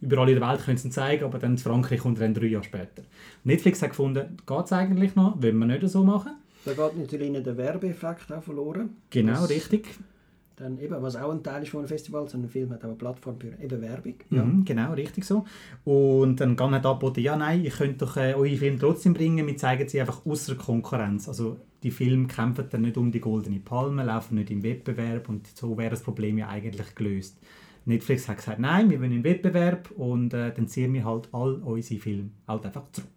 [0.00, 2.46] überall in der Welt können sie ihn zeigen, aber dann in Frankreich kommt dann drei
[2.46, 3.02] Jahre später.
[3.44, 6.32] Netflix hat gefunden, geht es eigentlich noch, wollen wir nicht so machen.
[6.64, 8.90] Da geht natürlich der Werbeeffekt auch verloren.
[9.10, 9.88] Genau, richtig.
[10.56, 12.88] Dann eben, was auch ein Teil ist von einem Festival, so ein Film hat auch
[12.88, 14.14] eine Plattform für eben Werbung.
[14.30, 14.44] Ja.
[14.44, 15.44] Mhm, genau, richtig so.
[15.84, 19.46] Und dann kann er angeboten, ja nein, ihr könnt doch äh, eure Filme trotzdem bringen,
[19.46, 21.26] wir zeigen sie einfach außer Konkurrenz.
[21.26, 25.46] Also die Filme kämpfen dann nicht um die goldene Palme, laufen nicht im Wettbewerb und
[25.46, 27.38] so wäre das Problem ja eigentlich gelöst.
[27.84, 31.54] Netflix hat gesagt, nein, wir wollen einen Wettbewerb und äh, dann ziehen wir halt all
[31.54, 33.08] unsere Filme halt einfach zurück.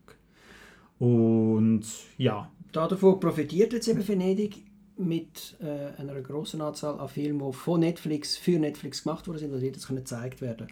[0.98, 1.84] Und
[2.18, 4.66] ja, Davon profitiert jetzt eben Venedig
[4.98, 9.54] mit äh, einer großen Anzahl an Filmen, die von Netflix für Netflix gemacht worden sind,
[9.54, 10.68] also jetzt können gezeigt werden.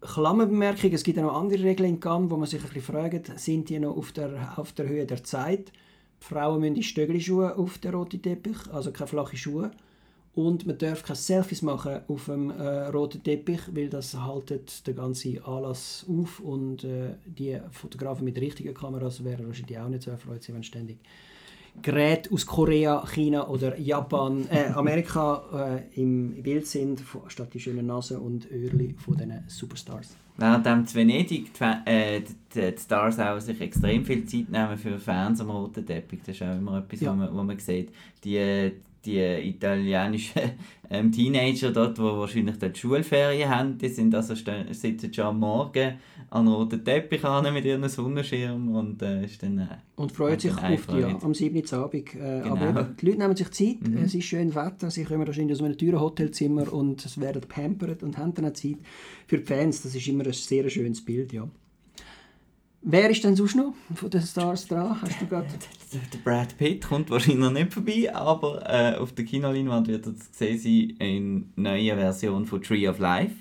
[0.00, 3.38] Klammerbemerkung, es gibt ja noch andere Regeln in Cannes, wo man sich ein bisschen fragt,
[3.38, 5.72] sind die noch auf der, auf der Höhe der Zeit?
[6.20, 9.70] Die Frauen müssen in Stöckelschuhe auf den roten Teppich, also keine flachen Schuhe.
[10.34, 14.96] Und man darf keine Selfies machen auf dem äh, roten Teppich, weil das haltet den
[14.96, 20.10] ganzen Anlass auf und äh, die Fotografen mit richtigen Kameras wären wahrscheinlich auch nicht so
[20.10, 20.98] erfreut, wenn ständig
[21.82, 27.86] Geräte aus Korea, China oder Japan, äh, Amerika äh, im Bild sind, statt die schönen
[27.86, 30.16] Nase und Öhrli von diesen Superstars.
[30.38, 34.98] Während in Venedig die, äh, die, die, Stars auch sich extrem viel Zeit nehmen für
[34.98, 37.12] Fans am roten Teppich, das ist auch immer etwas, ja.
[37.12, 37.90] wo, man, wo man sieht.
[38.22, 38.72] Die,
[39.06, 40.42] die italienischen
[40.90, 45.94] ähm, Teenager dort, die wahrscheinlich dort Schulferien haben, die sind also sitzen schon am Morgen
[46.30, 50.52] an roten Teppich an mit ihren Sonnenschirm und äh, ist dann äh, und freut sich
[50.52, 51.62] auf die, ja, am 7.
[51.72, 52.14] Abend.
[52.14, 52.56] Äh, genau.
[52.56, 53.98] Aber die Leute nehmen sich Zeit, mhm.
[53.98, 58.02] es ist schön Wetter, sie kommen wahrscheinlich aus einem teuren Hotelzimmer und es werden pampert
[58.02, 58.78] und haben dann Zeit
[59.26, 59.82] für die Fans.
[59.82, 61.48] Das ist immer ein sehr schönes Bild, ja.
[62.88, 64.96] Wer ist denn sonst noch von den Stars dran?
[65.02, 65.46] Hast du grad...
[65.92, 70.12] Der Brad Pitt kommt wahrscheinlich noch nicht vorbei, aber äh, auf der Kinoleinwand wird er
[70.12, 73.34] gesehen sein in neuer Version von Tree of Life.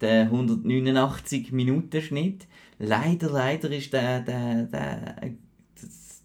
[0.00, 2.46] Der 189 Minuten Schnitt.
[2.78, 5.16] Leider, leider ist der, der, der,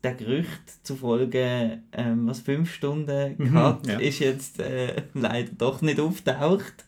[0.01, 3.99] der Gerücht zufolge, ähm, was fünf Stunden mhm, ja.
[3.99, 6.85] ist jetzt äh, leider doch nicht auftaucht.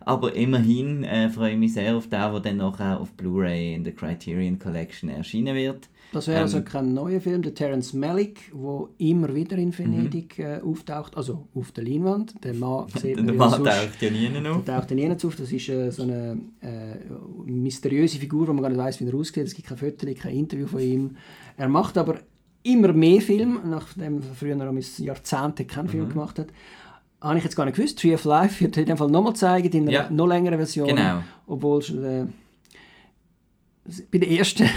[0.00, 3.84] Aber immerhin äh, freue ich mich sehr auf den, der dann nachher auf Blu-ray in
[3.84, 5.88] der Criterion Collection erschienen wird.
[6.12, 9.76] Das wäre also ähm, also kein neuer Film, der Terence Malick, der immer wieder in
[9.76, 10.44] Venedig mhm.
[10.44, 12.42] äh, auftaucht, also auf der Leinwand.
[12.42, 14.64] Der Mann sieht der Mann taucht ja nie auf.
[14.64, 15.36] Der taucht ja nie auf.
[15.36, 16.96] Das ist äh, so eine äh,
[17.44, 19.44] mysteriöse Figur, wo man gar nicht weiß, wie er aussieht.
[19.44, 21.16] Es gibt kein Foto, kein Interview von ihm.
[21.56, 22.16] Er macht aber
[22.62, 26.10] immer mehr Filme, nachdem er früher noch Jahrzehnte keinen Film mhm.
[26.10, 26.48] gemacht hat
[27.20, 27.98] habe ich jetzt gar nicht gewusst.
[27.98, 30.10] Tree of Life wird in dem Fall nochmal zeigen, in einer ja.
[30.10, 30.88] noch längeren Version.
[30.88, 31.22] Genau.
[31.46, 32.26] Obwohl äh,
[34.10, 34.68] bei der ersten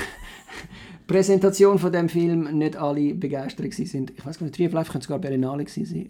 [1.08, 4.12] Präsentation von dem Film nicht alle begeistert sind.
[4.16, 6.10] Ich weiß gar nicht, Tree of Life könnte sogar Berlinale sein.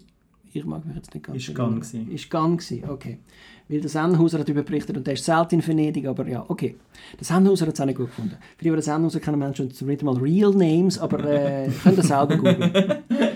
[0.52, 2.12] Ich mag mich jetzt nicht ganz Ist Gang gewesen.
[2.12, 3.18] Ist Gang gewesen, okay.
[3.68, 6.76] Weil der Sennhauser hat darüber berichtet und der ist selten in Venedig, aber ja, okay.
[7.18, 8.36] Der Sennhauser hat es auch nicht gut gefunden.
[8.56, 12.04] Für die, die den Sennhauser kennen, Menschen schon mal Real Names, aber äh, könnt ihr
[12.04, 12.72] selber googeln.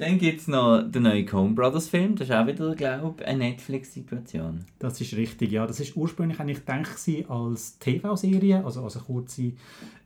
[0.00, 2.16] Dann gibt es noch den neuen Coen Brothers Film.
[2.16, 4.60] Das ist auch wieder, glaube ich, eine Netflix-Situation.
[4.78, 5.66] Das ist richtig, ja.
[5.66, 6.96] Das ist ursprünglich eigentlich gedacht
[7.28, 9.52] als TV-Serie, also als eine kurze,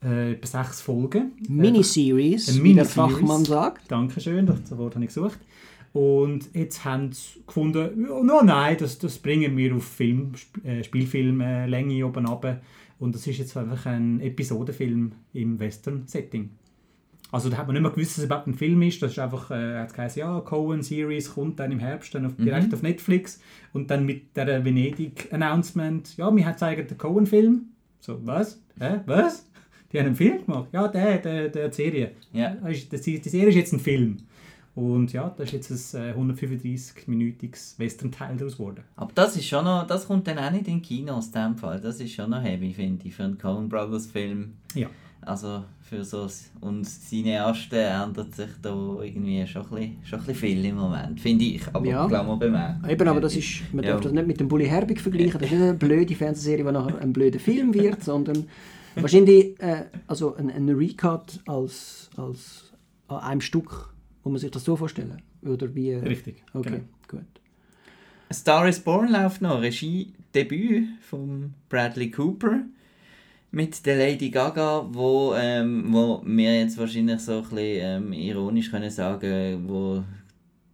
[0.04, 1.32] äh, etwa sechs Folgen.
[1.48, 3.12] Miniseries, Eine wie der Miniseries.
[3.14, 3.90] Fachmann sagt.
[3.90, 5.38] Dankeschön, das Wort habe ich gesucht.
[5.92, 10.58] Und jetzt haben sie gefunden, ja, no, nein, das, das bringen wir auf Film, Sp-
[10.66, 12.60] äh, Spielfilmlänge oben runter.
[12.98, 16.50] Und das ist jetzt einfach ein Episodenfilm im Western-Setting.
[17.32, 19.02] Also da hat man nicht mehr gewusst, dass es überhaupt ein Film ist.
[19.02, 22.32] Das ist einfach, äh, hat geheißen, ja, Cohen Series kommt dann im Herbst dann auf,
[22.36, 23.40] direkt auf Netflix.
[23.72, 27.62] Und dann mit der Venedig-Announcement, ja, wir haben zeigen den Cohen-Film.
[28.00, 28.60] So, was?
[28.78, 29.00] Hä?
[29.06, 29.48] Was?
[29.92, 30.68] Die haben einen Film gemacht?
[30.72, 32.10] Ja, der, der, der die Serie.
[32.32, 32.56] Ja.
[32.90, 34.16] Das- Die Serie ist jetzt ein Film.
[34.74, 38.82] Und ja, das ist jetzt ein äh, 135-minütiges Western-Teil daraus geworden.
[38.96, 41.80] Aber das ist schon noch, das kommt dann auch nicht in Kinos, in dem Fall.
[41.80, 44.54] Das ist schon noch heavy, finde ich, für einen Coen Brothers Film.
[44.74, 44.88] Ja.
[45.26, 46.28] Also für so
[46.60, 48.70] und seine ersten ändert sich da
[49.02, 51.62] irgendwie schon ein bisschen, schon ein bisschen viel im Moment, finde ich.
[51.72, 52.06] Aber Ja.
[52.06, 52.88] Klammer bemerkt.
[52.88, 53.92] Eben, aber das ist, man Ja.
[53.92, 55.32] darf das nicht mit dem Bully Herbig vergleichen.
[55.40, 58.46] Das ist nicht eine blöde Fernsehserie, die nachher ein blöder Film wird, sondern
[58.96, 62.72] wahrscheinlich äh, also ein, ein Recut als, als
[63.08, 63.94] an einem Stück.
[64.24, 65.20] Muss man sich das so vorstellen?
[65.42, 65.92] Oder wie?
[65.92, 66.42] Richtig.
[66.54, 66.84] Okay, Genau.
[67.08, 67.20] gut.
[68.30, 72.62] A Star is Born läuft noch, Regiedebüt von Bradley Cooper
[73.54, 78.70] mit der Lady Gaga, wo, ähm, wo wir jetzt wahrscheinlich so ein bisschen ähm, ironisch
[78.70, 80.02] können sagen, wo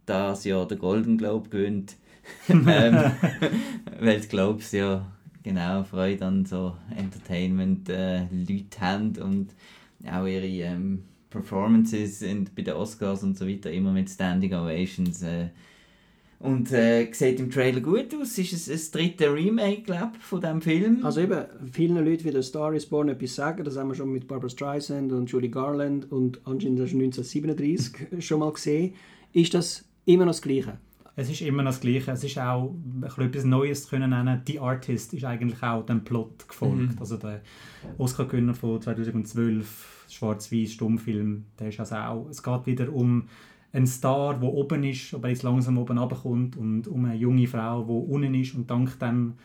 [0.05, 1.95] das Jahr der Golden Globe gewinnt.
[2.49, 2.65] ähm,
[3.99, 5.05] weil die Globes ja
[5.43, 9.49] genau Freude an so Entertainment-Leute haben und
[10.11, 15.21] auch ihre ähm, Performances sind bei den Oscars und so weiter immer mit Standing Ovations
[15.21, 15.49] äh,
[16.41, 18.37] und äh, sieht im Trailer gut aus.
[18.37, 21.05] Es ist ein, ein dritte Remake, glaube ich, von diesem Film.
[21.05, 24.11] Also eben, vielen Leuten wie der Star is Born etwas sagen, das haben wir schon
[24.11, 28.95] mit Barbara Streisand und Julie Garland und anscheinend das 1937 schon mal gesehen.
[29.33, 30.77] Ist das immer noch das Gleiche?
[31.15, 32.11] Es ist immer noch das Gleiche.
[32.11, 34.41] Es ist auch ein bisschen etwas Neues zu können nennen.
[34.47, 36.99] The Artist ist eigentlich auch dem Plot gefolgt.
[36.99, 37.41] Also der
[37.97, 42.29] Oscar-Gewinner von 2012, schwarz-weiß Stummfilm, der ist also auch.
[42.29, 43.27] Es geht wieder um
[43.73, 47.83] einen Star, der oben ist, aber jetzt langsam oben runterkommt und um eine junge Frau,
[47.83, 49.35] die unten ist und dank dem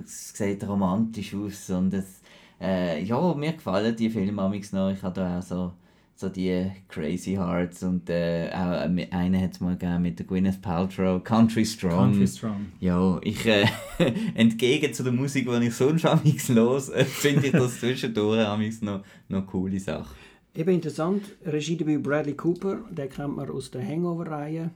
[0.02, 2.20] es sieht romantisch aus und es,
[2.60, 4.90] äh, ja, mir gefallen die Filme noch.
[4.90, 5.72] Ich habe da auch so,
[6.16, 10.26] so die Crazy Hearts und äh, auch äh, einen hat es mal gegeben mit der
[10.26, 12.12] Gwyneth Paltrow, Country Strong.
[12.12, 12.66] Country Strong.
[12.80, 13.66] Ja, ich äh,
[14.34, 18.80] entgegen zu der Musik, die ich sonst amigs los, äh, finde ich das zwischendurch amigs
[18.80, 20.14] noch noch coole Sache.
[20.54, 24.70] Eben interessant, Regiedebüt Bradley Cooper, den kennt man aus der Hangover-Reihe.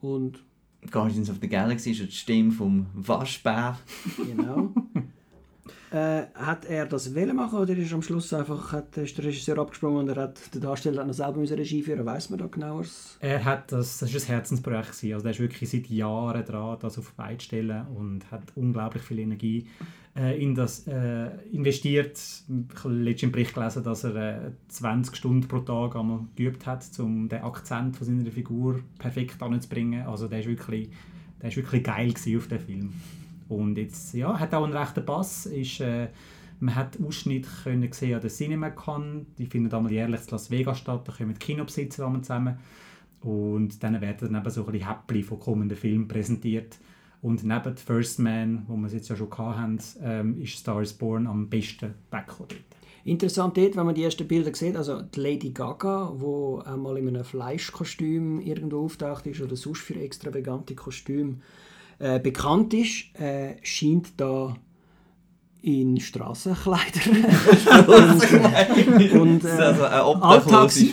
[0.00, 0.44] Und
[0.88, 3.78] Guardians of the Galaxy ist die Stimme vom Waschbär.
[4.16, 4.72] genau.
[5.90, 9.58] Äh, hat er das wollen machen oder ist am Schluss einfach hat, ist der Regisseur
[9.58, 12.06] abgesprungen und er hat der Darsteller noch selber müssen Regie führen?
[12.06, 13.16] Weiß man da genaueres?
[13.20, 15.14] Er hat das, das ist ein Herzensprojekt gewesen.
[15.14, 19.18] Also der ist wirklich seit Jahren dran, das auf zu stellen und hat unglaublich viel
[19.18, 19.66] Energie
[20.16, 22.18] äh, in das äh, investiert.
[22.18, 26.66] Ich habe letztens im Bericht gelesen, dass er äh, 20 Stunden pro Tag einmal geübt
[26.66, 30.06] hat, um den Akzent von seiner Figur perfekt anzubringen.
[30.06, 30.90] Also der ist wirklich,
[31.42, 32.92] der ist wirklich geil auf den Film.
[33.50, 35.46] Und jetzt, ja, hat auch einen rechten Pass.
[35.46, 36.08] Ist, äh,
[36.60, 39.26] man hat Ausschnitte können sehen an der CinemaCon.
[39.38, 41.02] Die findet einmal jährlich in Las Vegas statt.
[41.06, 42.58] Da kommen die Kinobesitzer zusammen.
[43.22, 46.78] Und dann werden dann eben so ein bisschen Häppchen von kommenden Filmen präsentiert.
[47.22, 50.80] Und neben The First Man, wo wir es jetzt ja schon hatten, ähm, ist Star
[50.80, 52.64] is Born am besten weggekommen.
[53.04, 57.08] Interessant dort, wenn man die ersten Bilder sieht, also die Lady Gaga, wo einmal in
[57.08, 61.38] einem Fleischkostüm irgendwo auftaucht ist oder sonst für extravagante Kostüme
[62.00, 64.56] äh, bekannt ist, äh, scheint da
[65.62, 67.24] in Strassenkleidern
[69.20, 70.84] und Das ist äh, also Alltags-.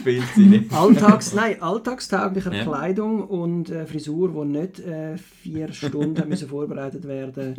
[0.71, 2.63] Alltags, nein, alltagstauglicher Ja.
[2.63, 7.55] Kleidung und äh, Frisur, die nicht äh, vier Stunden müssen vorbereitet werden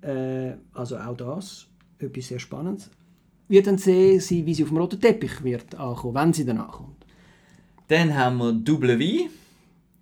[0.00, 1.66] äh, Also auch das,
[1.98, 2.90] etwas sehr Spannendes.
[3.48, 6.72] Wir dann sehen, sie, wie sie auf dem roten Teppich wird ankommen, wenn sie danach
[6.72, 7.04] kommt.
[7.88, 9.28] Dann haben wir Double V.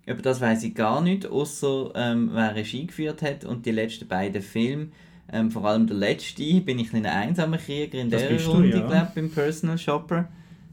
[0.09, 4.07] Über das weiß ich gar nicht, außer ähm, wer Regie geführt hat und die letzten
[4.07, 4.87] beiden Filme.
[5.31, 8.51] Ähm, vor allem der letzte, bin ich ein einsamer Krieger in Das der bist du,
[8.51, 8.87] Runde, ja.
[8.87, 10.27] glaube im Personal Shopper.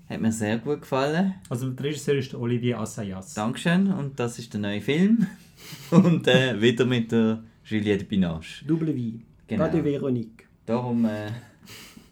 [0.09, 1.35] Hat mir sehr gut gefallen.
[1.51, 3.35] Also der Regisseur ist der Olivier Assayas.
[3.35, 3.93] Dankeschön.
[3.93, 5.27] Und das ist der neue Film.
[5.91, 8.65] und äh, wieder mit der Juliette Binoche.
[8.67, 9.19] Double V.
[9.49, 9.65] Genau.
[9.65, 10.47] Pas de Veronique.
[10.65, 11.31] Darum äh,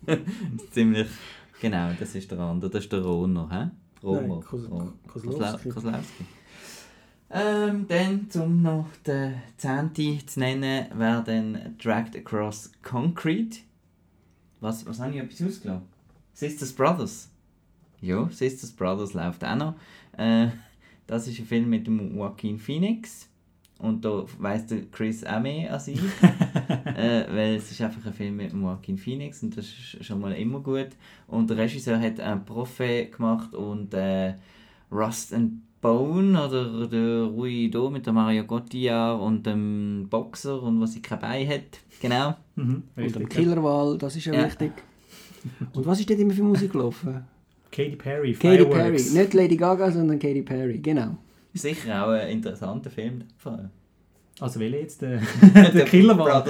[0.73, 1.07] ziemlich.
[1.61, 2.71] Genau, das ist der andere.
[2.71, 3.49] Das ist der Roner.
[3.51, 3.71] Hä?
[4.07, 4.21] Romer.
[4.21, 5.69] Nein, Kos- Ro- Koslowski.
[5.71, 6.25] Koslowski.
[7.37, 13.59] Ähm, dann, um noch den Zehnte zu nennen, wäre dann Dragged Across Concrete.
[14.61, 15.89] Was, was habe ich etwas ausgelassen?
[16.33, 17.29] Sisters Brothers.
[18.01, 19.75] Ja, Sisters Brothers läuft auch noch.
[20.17, 20.47] Äh,
[21.09, 23.29] das ist ein Film mit dem Joaquin Phoenix.
[23.79, 25.99] Und da weiss der Chris auch mehr als ich.
[26.85, 30.21] äh, weil es ist einfach ein Film mit dem Joaquin Phoenix und das ist schon
[30.21, 30.91] mal immer gut.
[31.27, 34.35] Und der Regisseur hat ein Profi gemacht und äh,
[34.93, 40.81] Rust and Bone oder der Rui Do mit der Mario Cotillard und dem Boxer und
[40.81, 41.79] was sie kein Bein hat.
[42.01, 42.35] Genau.
[42.57, 43.29] Mhm, Und richtig, dem ja.
[43.29, 44.47] Killerwal, das ist ja, Ja.
[44.47, 44.73] wichtig.
[45.75, 47.23] Und was ist dort immer für Musik gelaufen?
[47.71, 48.65] Katy Perry, Katy Perry.
[48.65, 49.13] Fireworks.
[49.13, 51.19] Nicht Lady Gaga, sondern Katy Perry, genau.
[51.53, 53.25] Sicher auch ein interessanter Film.
[53.37, 53.69] davon.
[54.41, 55.03] Also welcher jetzt?
[55.03, 55.21] Der,
[55.55, 56.45] der Killerwal.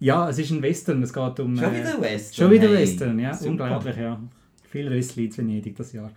[0.00, 1.02] Ja, es ist ein Western.
[1.02, 1.54] Es geht um...
[1.54, 2.34] Schon äh, wieder Western.
[2.34, 2.78] Schon wieder hey.
[2.78, 3.34] Western, ja.
[3.34, 3.50] Super.
[3.50, 4.18] Unglaublich, ja.
[4.70, 6.10] Viel Rössli in Venedig das Jahr.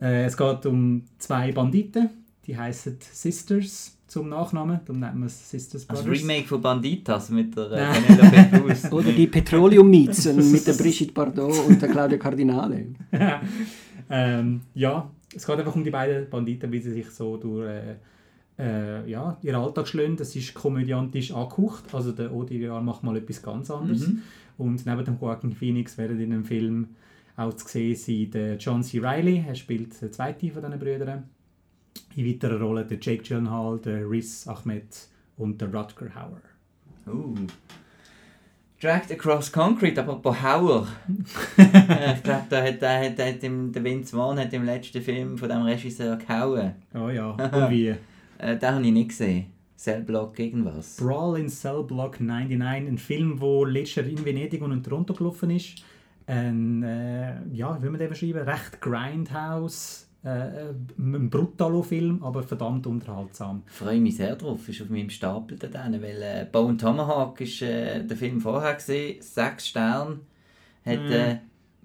[0.00, 2.10] Äh, es geht um zwei Banditen.
[2.46, 4.80] Die heißen Sisters zum Nachnamen.
[4.84, 6.20] Darum nennt man es Sisters Das Brothers.
[6.20, 8.84] Remake von Banditas mit der äh, Cruz.
[8.92, 12.86] Oder die Petroleum Meets mit der Brigitte Bardot und der Claudia Cardinale.
[14.10, 17.96] ähm, ja, es geht einfach um die beiden Banditen, wie sie sich so durch äh,
[18.58, 20.16] äh, ja, ihren Alltag schlönen.
[20.16, 21.84] Das ist komödiantisch angehaucht.
[21.94, 24.08] Also der Odiar macht mal etwas ganz anderes.
[24.08, 24.22] Mhm.
[24.58, 26.88] Und neben dem Joaquin Phoenix werden in dem Film
[27.40, 28.98] auch zu sehen sein der John C.
[28.98, 29.44] Reilly.
[29.46, 31.24] Er spielt den zweiten von diesen Brüdern.
[32.14, 36.42] In weiterer Rolle der Jake Gyllenhaal, der Riz Ahmed und der Rutger Hauer.
[37.06, 37.34] Uh.
[38.80, 40.86] Dragged Across Concrete, aber bei Hauer.
[41.58, 44.64] Äh, ich glaube, da hat, da hat, da hat im, der Vince Vaughn hat im
[44.64, 46.74] letzten Film von dem Regisseur gehauen.
[46.94, 47.88] Oh ja, und wie?
[48.38, 49.46] Äh, den habe ich nicht gesehen.
[49.76, 50.96] Cellblock irgendwas.
[50.96, 55.14] Brawl in Cell Block 99, ein Film, der letztes Jahr in Venedig und in Toronto
[55.14, 55.82] gelaufen ist.
[56.30, 58.38] Ein, äh, ja, wie will man den beschreiben?
[58.40, 63.62] Recht Grindhouse, äh, ein Brutalo-Film, aber verdammt unterhaltsam.
[63.66, 67.40] Ich freue mich sehr drauf, ist auf meinem Stapel da drin, weil äh, Bone Tomahawk
[67.40, 70.20] ist äh, der Film vorher gesehen, sechs Sterne,
[70.84, 71.12] hat, Mhm.
[71.12, 71.38] äh,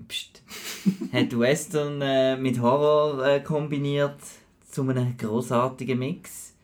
[0.07, 0.43] pst,
[1.13, 4.19] hat Western äh, mit Horror äh, kombiniert
[4.69, 6.54] zu einem großartigen Mix.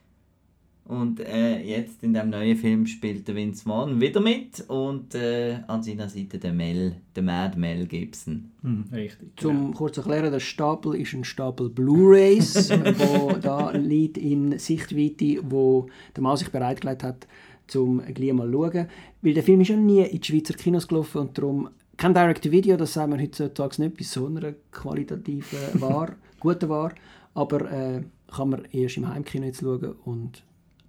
[0.84, 5.58] Und äh, jetzt in dem neuen Film spielt der Vince Vaughn wieder mit und äh,
[5.68, 8.50] an seiner Seite der Mel, der Mad Mel Gibson.
[8.62, 9.30] Hm, richtig.
[9.36, 15.86] Zum kurz erklären, der Stapel ist ein Stapel Blu-Rays, wo da liegt in Sichtweite, wo
[16.16, 17.28] der Mann sich bereitgelegt hat,
[17.68, 18.88] zum gleich mal zu schauen.
[19.22, 22.76] Weil der Film ist ja nie in die Schweizer Kinos gelaufen und darum kein Direct-to-Video,
[22.76, 26.94] das sagen wir heutzutage nicht bei so einer qualitativen Ware, guten Ware,
[27.34, 28.02] aber äh,
[28.34, 30.42] kann man erst im Heimkino jetzt schauen und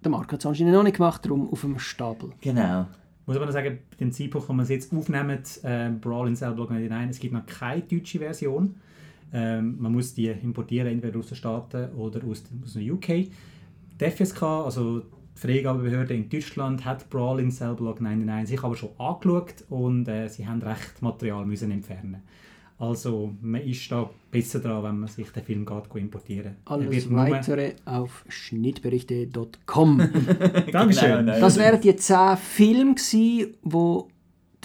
[0.04, 2.30] der Marc hat es anscheinend noch nicht gemacht, darum auf dem Stapel.
[2.40, 2.86] Genau.
[3.26, 6.52] Muss aber sagen, bei dem Zeitpunkt, wo wir es jetzt aufnehmen, äh, Brawl in Cell
[6.52, 8.74] Block 99, es gibt noch keine deutsche Version.
[9.32, 13.30] Ähm, man muss die importieren, entweder aus den Staaten oder aus, aus dem UK.
[13.98, 15.06] Die FSK, also die
[15.40, 20.28] Freigabebehörde in Deutschland, hat Brawl in Cell Block 99 sich aber schon angeschaut und äh,
[20.28, 22.22] sie haben recht Material müssen entfernen.
[22.78, 27.12] Also man ist da besser dran, wenn man sich den Film geht, importieren Er Alles
[27.12, 29.98] weitere auf schnittberichte.com.
[30.72, 31.08] Dankeschön.
[31.08, 31.40] Genau, nein.
[31.40, 34.08] Das wären die zehn Filme gewesen, wo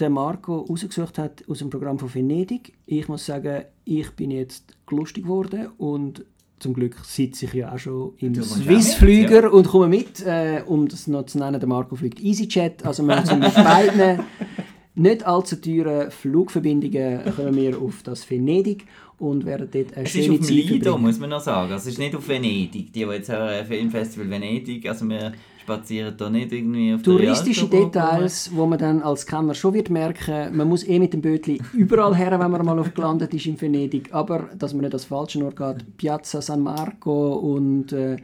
[0.00, 2.72] der Marco rausgesucht hat aus dem Programm von Venedig.
[2.86, 6.24] Ich muss sagen, ich bin jetzt lustig geworden und
[6.58, 10.88] zum Glück sitze ich ja auch schon im Swiss-Flüger mit, und komme mit, äh, um
[10.88, 12.84] das noch zu nennen, der Marco fliegt EasyJet.
[12.84, 14.20] Also wir sind mit beiden
[15.00, 18.86] nicht allzu teuren Flugverbindungen kommen wir auf das Venedig
[19.18, 21.72] und werden dort eine Es ist schöne auf dem Zeit Lido, muss man noch sagen.
[21.72, 22.92] Es ist nicht auf Venedig.
[22.92, 27.68] Die, die jetzt hören, Filmfestival Venedig, also wir spazieren da nicht irgendwie auf Touristische.
[27.68, 31.60] Details, wo man dann als Kenner schon wird merken, man muss eh mit dem Bötli
[31.74, 35.04] überall her, wenn man mal auf gelandet ist in Venedig, aber dass man nicht das
[35.04, 38.16] falsche Ort geht, Piazza San Marco und äh,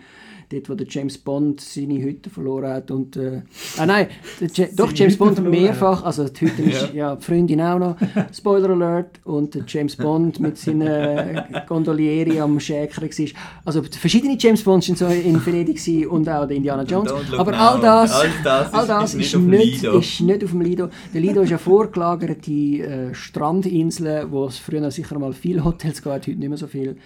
[0.50, 3.42] dort, wo der James Bond seine Hütte verloren hat und äh,
[3.78, 4.08] ah nein,
[4.40, 7.78] der Ja- doch James Hütte Bond mehrfach, also die Hütte ist ja die Freundin auch
[7.78, 7.96] noch,
[8.32, 13.26] Spoiler Alert und der James Bond mit seinen Gondolieri am Schäkern war.
[13.64, 17.50] Also verschiedene James Bonds sind so in Venedig gewesen und auch der Indiana Jones, aber
[17.52, 17.58] now.
[17.58, 19.98] all das, All das all ist- das ist ist, nicht auf dem nicht, Lido.
[19.98, 20.88] ist nicht auf dem Lido.
[21.14, 26.14] Der Lido ist ja vorgelagerte äh, Strandinsel, wo es früher sicher mal viele Hotels gab,
[26.14, 26.96] heute nicht mehr so viel.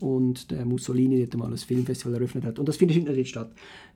[0.00, 2.58] Und der Mussolini dort mal ein Filmfestival eröffnet hat.
[2.58, 3.50] Und das findet nicht statt.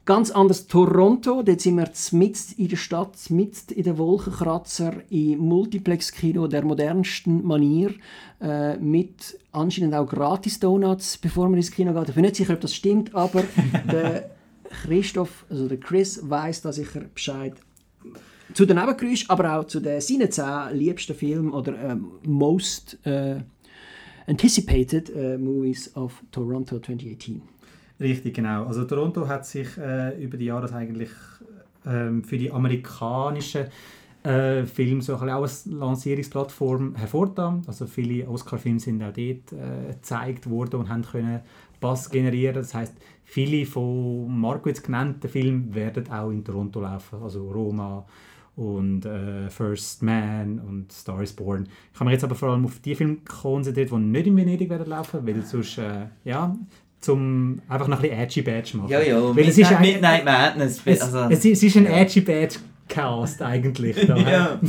[0.05, 5.39] Ganz anders Toronto, dort sind wir mitten in der Stadt, mitten in den Wolkenkratzer, im
[5.39, 7.95] Multiplex-Kino der modernsten Manier,
[8.41, 12.11] äh, mit anscheinend auch Gratis-Donuts, bevor man ins Kino geht.
[12.11, 13.45] Ich bin nicht sicher, ob das stimmt, aber
[13.91, 14.31] der
[14.83, 17.55] Christoph, also der Chris, weiß da sicher Bescheid
[18.53, 23.37] zu den Nebengeräuschen, aber auch zu den seinen zehn liebsten Filmen oder ähm, most äh,
[24.27, 27.43] anticipated äh, movies of Toronto 2018.
[28.01, 28.65] Richtig, genau.
[28.65, 31.11] Also Toronto hat sich äh, über die Jahre eigentlich
[31.87, 33.67] ähm, für die amerikanischen
[34.25, 37.63] äh, Filme so ein als Lancierungsplattform hervorgetan.
[37.67, 41.41] Also viele Oscar-Filme sind auch dort äh, gezeigt worden und haben können
[41.81, 42.55] Bass generieren.
[42.55, 42.95] Das heißt,
[43.25, 47.23] viele von Marco genannten Filmen werden auch in Toronto laufen.
[47.23, 48.07] Also Roma
[48.57, 51.67] und äh, First Man und Star is Born.
[51.93, 54.71] Ich habe mich jetzt aber vor allem auf die Filme konzentriert, die nicht in Venedig
[54.71, 56.57] werden laufen, weil sonst, äh, ja,
[57.01, 58.89] zum einfach noch ein bisschen edgy Badge machen.
[58.91, 60.81] Ja, ja, Weil Midnight, es ist ein- Midnight Madness.
[60.85, 62.57] Es, also, es, ist- es ist ein edgy Badge
[62.89, 63.97] Cast eigentlich.
[64.07, 64.61] Da, ja.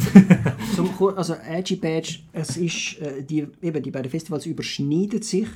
[0.75, 5.47] Zum, also Edgy Badge, es ist, äh, die, eben, die beiden Festivals überschneiden sich.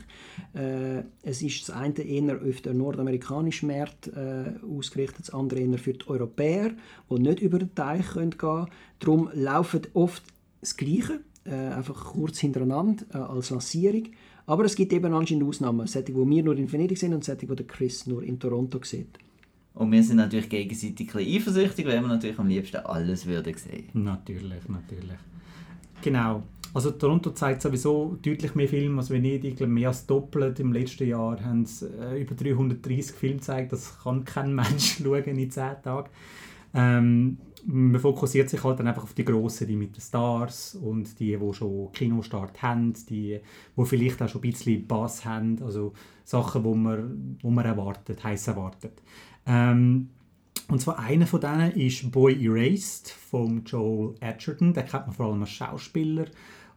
[0.54, 5.78] Äh, es ist das eine eher auf den nordamerikanischen Markt äh, ausgerichtet, das andere eher
[5.78, 6.72] für die Europäer,
[7.10, 8.68] die nicht über den Teich gehen können.
[9.00, 10.24] Darum laufen oft
[10.60, 14.08] das Gleiche, äh, einfach kurz hintereinander äh, als Lancierung.
[14.46, 15.88] Aber es gibt eben anscheinend Ausnahmen.
[15.88, 18.80] Solche, die wir nur in Venedig sehen und solche, die der Chris nur in Toronto
[18.84, 19.20] sieht.
[19.80, 23.88] Und wir sind natürlich gegenseitig ein eifersüchtig, weil wir natürlich am liebsten alles würden sehen.
[23.94, 25.18] Natürlich, natürlich.
[26.02, 26.44] Genau.
[26.74, 29.56] Also Toronto zeigt sowieso deutlich mehr Filme als Venedig.
[29.56, 33.72] Glaube, mehr als doppelt im letzten Jahr haben sie äh, über 330 Filme gezeigt.
[33.72, 36.10] Das kann kein Mensch schauen in 10 Tagen.
[36.74, 41.18] Ähm, man fokussiert sich halt dann einfach auf die Grossen, die mit den Stars und
[41.22, 43.40] die, die schon Kinostart haben, die,
[43.78, 45.94] die vielleicht auch schon ein bisschen Bass haben, also
[46.26, 49.02] Sachen, die man, wo man erwartet, heiß erwartet.
[49.46, 50.10] Ähm,
[50.70, 54.74] und zwar einer von denen ist Boy Erased von Joel Edgerton.
[54.74, 56.26] Den kennt man vor allem als Schauspieler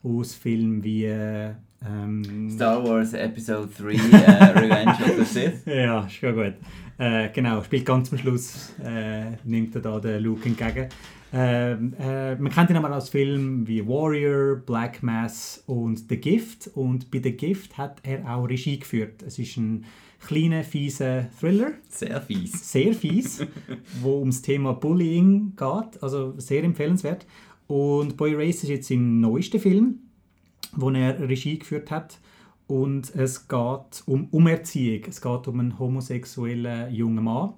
[0.03, 1.53] aus Filmen wie äh,
[1.87, 3.97] ähm, Star Wars Episode 3 äh,
[4.59, 5.67] Revenge of the Sith.
[5.67, 6.55] ja, ist ja gut.
[6.99, 10.89] Äh, genau, spielt ganz am Schluss, äh, nimmt er da den Luke entgegen.
[11.35, 16.71] Ähm, äh, man kennt ihn aber aus Filmen wie Warrior, Black Mass und The Gift.
[16.75, 19.23] Und bei The Gift hat er auch Regie geführt.
[19.23, 19.85] Es ist ein
[20.27, 22.73] kleiner, fieser Thriller, Sehr fies.
[22.73, 23.45] sehr fies,
[24.01, 27.27] wo ums Thema Bullying geht, also sehr empfehlenswert.
[27.67, 30.01] Und Boy Race ist jetzt sein neuester Film,
[30.77, 32.19] wo er Regie geführt hat.
[32.67, 35.03] Und es geht um Umerziehung.
[35.09, 37.55] Es geht um einen homosexuellen jungen Mann,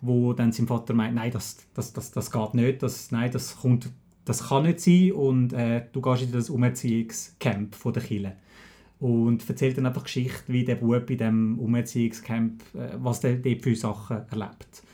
[0.00, 3.56] wo dann sein Vater meint, nein, das, das, das, das geht nicht, das, nein, das,
[3.56, 3.90] kommt,
[4.24, 8.36] das kann nicht sein und äh, du gehst in das Umerziehungscamp von der Kirche.
[9.02, 13.62] Und erzählt dann einfach Geschichte, wie der Bub in diesem Umerziehungscamp, äh, was der dort
[13.62, 14.84] für Sachen erlebt.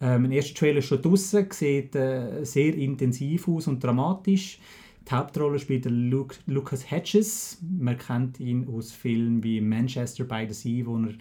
[0.00, 4.60] Ähm, der erste Trailer ist schon draußen, sieht äh, sehr intensiv aus und dramatisch.
[5.08, 7.58] Die Hauptrolle spielt Luke, Lucas Hedges.
[7.60, 11.14] Man kennt ihn aus Filmen wie Manchester by the Sea, wo er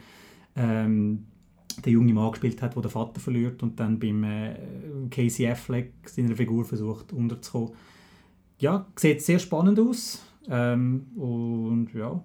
[0.56, 1.26] ähm,
[1.84, 4.56] den jungen Mann gespielt hat, der den Vater verliert und dann beim äh,
[5.10, 7.74] Casey Affleck seiner Figur versucht unterzukommen.
[8.60, 10.24] Ja, sieht sehr spannend aus.
[10.50, 12.24] Ähm, und ja,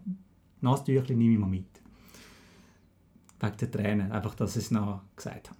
[0.61, 1.67] Nasentüchchen nehme ich mal mit.
[3.41, 5.59] Wegen der Tränen, einfach, dass ich es noch gesagt habe.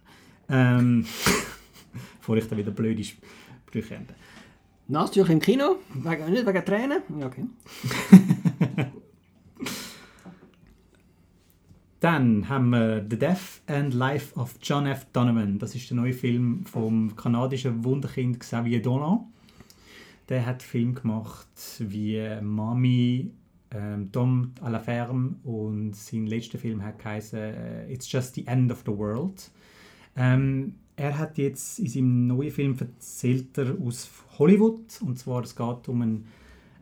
[0.49, 1.07] Ähm,
[2.21, 4.15] bevor ich dann wieder blöde Sprüche ende.
[4.89, 7.03] Nasentücher im Kino, wegen, nicht wegen Tränen.
[7.19, 7.47] Ja, okay.
[12.01, 15.07] Dann haben wir The Death and Life of John F.
[15.13, 15.59] Donovan.
[15.59, 19.27] Das ist der neue Film vom kanadischen Wunderkind Xavier Dolan.
[20.31, 21.49] Der hat Film gemacht
[21.81, 23.33] wie Mami,
[23.73, 28.47] ähm, Dom à la Ferme und sein letzter Film hat geheißen äh, It's Just the
[28.47, 29.51] End of the World.
[30.15, 34.09] Ähm, er hat jetzt in seinem neuen Film erzählt er aus
[34.39, 36.27] Hollywood und zwar es geht um einen,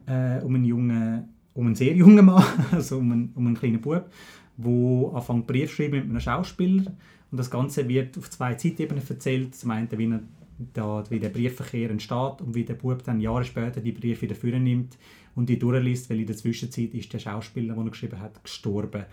[0.07, 3.81] äh, um einen jungen, um einen sehr jungen Mann, also um einen, um einen kleinen
[3.81, 4.11] Bub,
[4.59, 6.93] wo anfängt Brief schreiben mit einem Schauspieler
[7.31, 9.55] und das Ganze wird auf zwei Zeitebenen erzählt.
[9.55, 10.21] Zum einen, wie, er
[10.59, 14.35] da, wie der Briefverkehr entsteht und wie der Bub dann Jahre später die Briefe wieder
[14.35, 14.99] führen nimmt
[15.35, 19.05] und die durchliest, weil in der Zwischenzeit ist der Schauspieler, den er geschrieben hat, gestorben.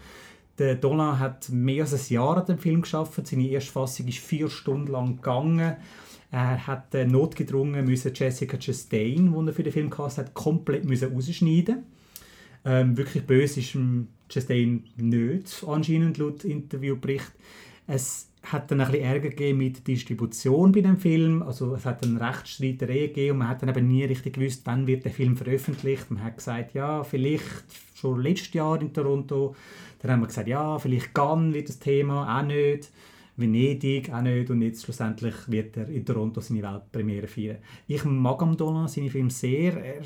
[0.57, 3.27] Der Dolan hat mehr als ein Jahr an dem Film geschafft.
[3.27, 5.75] Seine erste Fassung ist vier Stunden lang gegangen.
[6.31, 10.85] Er hat äh, notgedrungen müssen Jessica Chastain, die er für den Film gecastet hat, komplett
[10.85, 11.83] müssen rausschneiden.
[12.63, 13.77] Ähm, wirklich böse ist
[14.27, 17.31] Chastain nicht, anscheinend laut Interviewbericht.
[17.85, 21.41] Es hat dann ein bisschen Ärger gegeben mit der Distribution bei dem Film.
[21.43, 24.87] Also es hat einen Rechtsstreiterei gegeben und man hat dann eben nie richtig gewusst, wann
[24.87, 26.11] wird der Film veröffentlicht.
[26.11, 27.65] Man hat gesagt, ja, vielleicht
[27.95, 29.55] schon letztes Jahr in Toronto.
[29.99, 32.91] Dann haben wir gesagt, ja, vielleicht Cannes wird das Thema, auch nicht.
[33.37, 37.57] Venedig auch nicht und jetzt schlussendlich wird er in Toronto seine Weltpremiere feiern.
[37.85, 39.75] Ich mag am Donald seine Filme sehr.
[39.75, 40.01] Er,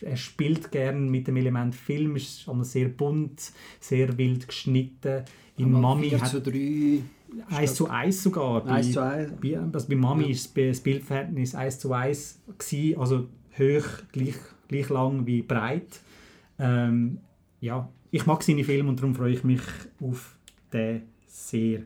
[0.00, 5.24] er spielt gerne mit dem Element Film, ist einmal sehr bunt, sehr wild geschnitten.
[5.58, 7.02] In Mami 4 hat zu 3.
[7.48, 8.66] 1 zu 1 sogar.
[8.66, 9.32] 1 zu 1.
[9.40, 10.30] Bei, also bei Mami Ja.
[10.30, 13.26] ist das Bildverhältnis 1 zu 1 gewesen, also
[13.58, 14.34] hoch, gleich,
[14.68, 16.00] gleich lang wie breit.
[16.58, 17.18] Ähm,
[17.60, 19.62] ja, ich mag seine Filme und darum freue ich mich
[20.00, 20.36] auf
[20.72, 21.80] den sehr.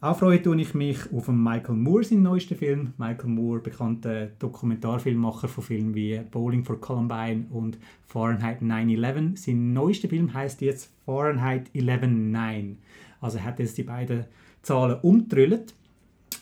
[0.00, 2.92] Auch freue tue ich mich auf Michael Moore, seinen neuesten Film.
[2.98, 9.36] Michael Moore, bekannter Dokumentarfilmmacher von Filmen wie Bowling for Columbine und Fahrenheit 9-11.
[9.36, 12.76] Sein neuester Film heißt jetzt Fahrenheit 11-9.
[13.20, 14.26] Also er hat jetzt die beiden
[14.62, 15.74] Zahlen umgetrüllt,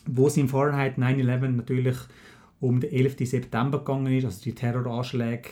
[0.05, 1.97] wo es in Fahrenheit 9-11 natürlich
[2.59, 3.17] um den 11.
[3.29, 5.49] September gegangen ist, also die Terroranschläge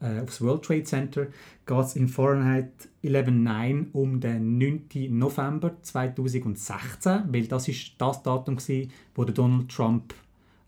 [0.00, 1.26] äh, aufs World Trade Center,
[1.66, 2.70] geht es in Fahrenheit
[3.02, 4.88] 11.9 um den 9.
[5.10, 10.14] November 2016, weil das ist das Datum war, wo der Donald Trump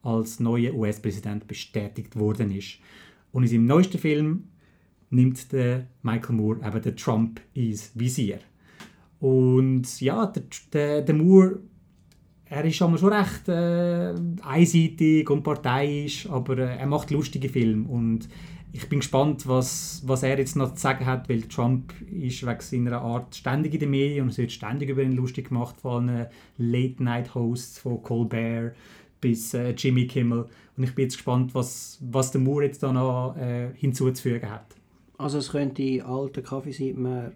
[0.03, 2.79] als neuer US-Präsident bestätigt worden ist.
[3.33, 4.45] Und in seinem neuesten Film
[5.11, 8.39] nimmt der Michael Moore eben den Trump ins Visier.
[9.21, 10.43] Und ja, der,
[10.73, 11.61] der, der Moore,
[12.45, 18.29] er ist schon recht äh, einseitig und parteiisch, aber äh, er macht lustige Filme und
[18.77, 22.61] ich bin gespannt, was, was er jetzt noch zu sagen hat, weil Trump ist wegen
[22.61, 26.11] seiner Art ständig in den Medien und es wird ständig über ihn lustig gemacht, von
[26.11, 26.27] allen
[26.59, 28.77] Late-Night-Hosts von Colbert
[29.21, 30.47] bis äh, Jimmy Kimmel.
[30.77, 34.77] Und ich bin jetzt gespannt, was, was der Moore jetzt da noch äh, hinzuzufügen hat.
[35.17, 37.33] Also es könnte alter Kaffee sein, man,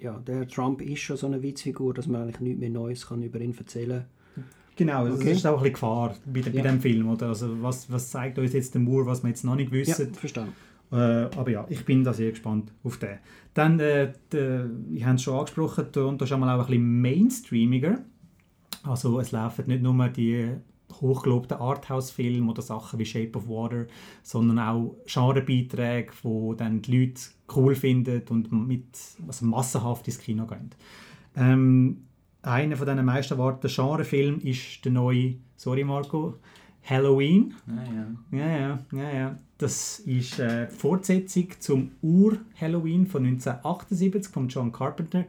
[0.00, 3.22] ja, der Trump ist schon so eine Witzfigur, dass man eigentlich nichts mehr Neues kann
[3.22, 4.44] über ihn erzählen kann.
[4.76, 5.32] Genau, das Okay.
[5.32, 6.62] ist auch ein bisschen Gefahr bei, de- bei Ja.
[6.64, 7.08] dem Film.
[7.10, 7.28] Oder?
[7.28, 10.14] Also was, was zeigt uns jetzt der Moore, was wir jetzt noch nicht Ja, wissen?
[10.14, 10.52] verstanden.
[10.92, 13.18] Äh, aber ja, ich bin da sehr gespannt auf den.
[13.54, 17.98] Dann, äh, der, ich habe es schon angesprochen, Toronto ist einmal auch ein bisschen mainstreamiger.
[18.82, 20.48] Also es laufen nicht nur die
[21.00, 23.86] hochgelobten Arthouse-Filme oder Sachen wie Shape of Water,
[24.22, 27.20] sondern auch Genrebeiträge, die dann die Leute
[27.54, 28.86] cool finden und mit
[29.26, 30.70] also massenhaft ins Kino gehen.
[31.36, 32.04] Ähm,
[32.42, 36.36] einer von diesen meist erwarteten Genrefilmen ist der neue, sorry Marco,
[36.82, 37.54] Halloween.
[37.66, 38.38] Ja.
[38.38, 39.38] Ja, ja, ja, ja.
[39.58, 45.26] Das ist äh, die Fortsetzung zum Ur-Halloween von 1978 von John Carpenter.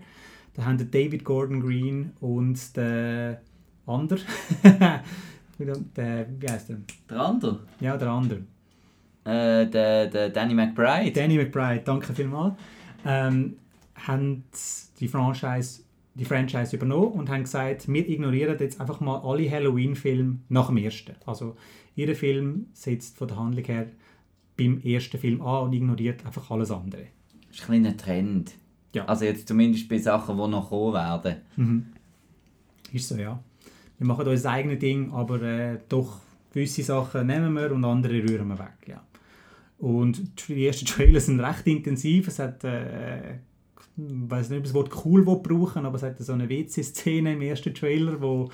[0.53, 3.41] Da haben der David Gordon Green und der
[3.85, 4.19] andere,
[5.65, 6.77] der, wie heißt der?
[7.09, 7.59] Der andere?
[7.79, 8.39] Ja, der andere.
[9.23, 11.11] Äh, der, der Danny McBride.
[11.11, 12.55] Danny McBride, danke vielmals.
[13.05, 13.57] Ähm,
[13.95, 14.43] haben
[14.99, 15.83] die Franchise,
[16.15, 20.77] die Franchise übernommen und haben gesagt, wir ignorieren jetzt einfach mal alle Halloween-Filme nach dem
[20.77, 21.15] ersten.
[21.25, 21.55] Also,
[21.95, 23.87] ihr Film setzt von der Handlung her
[24.57, 27.07] beim ersten Film an und ignoriert einfach alles andere.
[27.47, 28.53] Das ist ein kleiner Trend.
[28.93, 29.05] Ja.
[29.05, 31.35] Also jetzt zumindest bei Sachen, die noch kommen werden.
[31.55, 31.85] Mhm.
[32.91, 33.41] Ist so, ja.
[34.01, 36.21] Wir machen unser eigenes Ding, aber äh, doch
[36.51, 38.99] gewisse Sachen nehmen wir und andere rühren wir weg, ja.
[39.77, 42.27] Und die ersten Trailers sind recht intensiv.
[42.27, 46.17] Es hat, äh, ich weiß nicht, ob das Wort cool will brauchen, aber es hat
[46.17, 48.49] so eine WC-Szene im ersten Trailer, wo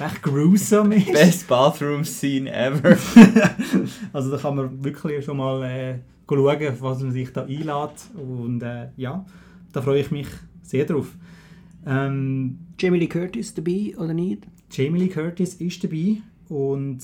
[0.00, 1.12] recht gruesome ist.
[1.12, 2.98] Best Bathroom Scene ever.
[4.12, 8.10] Also da kann man wirklich schon mal äh, schauen, auf was man sich da einlädt.
[8.16, 9.24] Und äh, ja,
[9.70, 10.26] da freue ich mich
[10.62, 11.14] sehr drauf.
[11.86, 14.42] Ähm, Jamie Lee Curtis dabei oder nicht?
[14.70, 17.02] Jamie Lee Curtis ist dabei und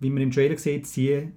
[0.00, 1.28] wie man im Trailer sieht, sie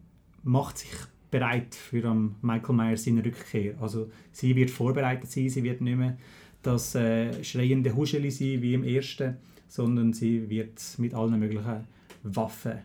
[0.44, 0.92] macht sich
[1.30, 3.76] bereit für Michael Myers seine Rückkehr.
[3.80, 6.18] Also sie wird vorbereitet sein, sie wird nicht mehr
[6.62, 11.88] das äh, schreiende Huscheli sein wie im ersten, sondern sie wird mit allen möglichen
[12.24, 12.80] Waffen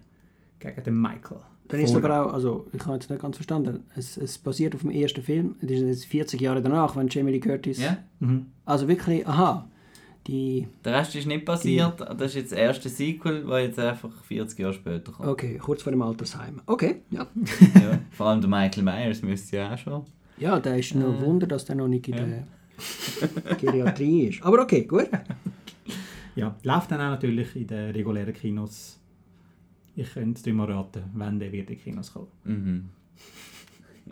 [0.60, 1.40] gegen den Michael.
[1.68, 4.76] Dann ist es aber auch, also ich habe jetzt nicht ganz verstanden, es, es basiert
[4.76, 7.80] auf dem ersten Film, es ist jetzt 40 Jahre danach, wenn Jamie Lee Curtis...
[7.80, 7.98] ja.
[8.20, 8.46] Mhm.
[8.64, 9.68] Also wirklich, aha,
[10.26, 10.66] die...
[10.84, 12.00] Der Rest ist nicht passiert.
[12.00, 15.28] Das ist jetzt das erste Sequel, das jetzt einfach 40 Jahre später kommt.
[15.28, 16.60] Okay, kurz vor dem Altersheim.
[16.66, 17.26] Okay, ja.
[17.74, 17.98] Ja.
[18.10, 20.04] Vor allem der Michael Myers müsste ja auch schon.
[20.38, 22.26] Ja, da ist noch ein Äh, Wunder, dass der noch nicht in ja.
[22.26, 24.42] der Geriatrie ist.
[24.42, 25.08] Aber okay, gut.
[26.34, 28.98] Ja, läuft dann auch natürlich in den regulären Kinos.
[29.94, 32.28] Ich könnte es mal raten, wenn der wird in die Kinos kommen.
[32.44, 32.90] Mhm.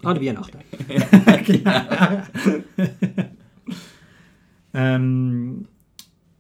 [0.02, 0.58] An Weihnachten.
[4.74, 5.66] Ähm,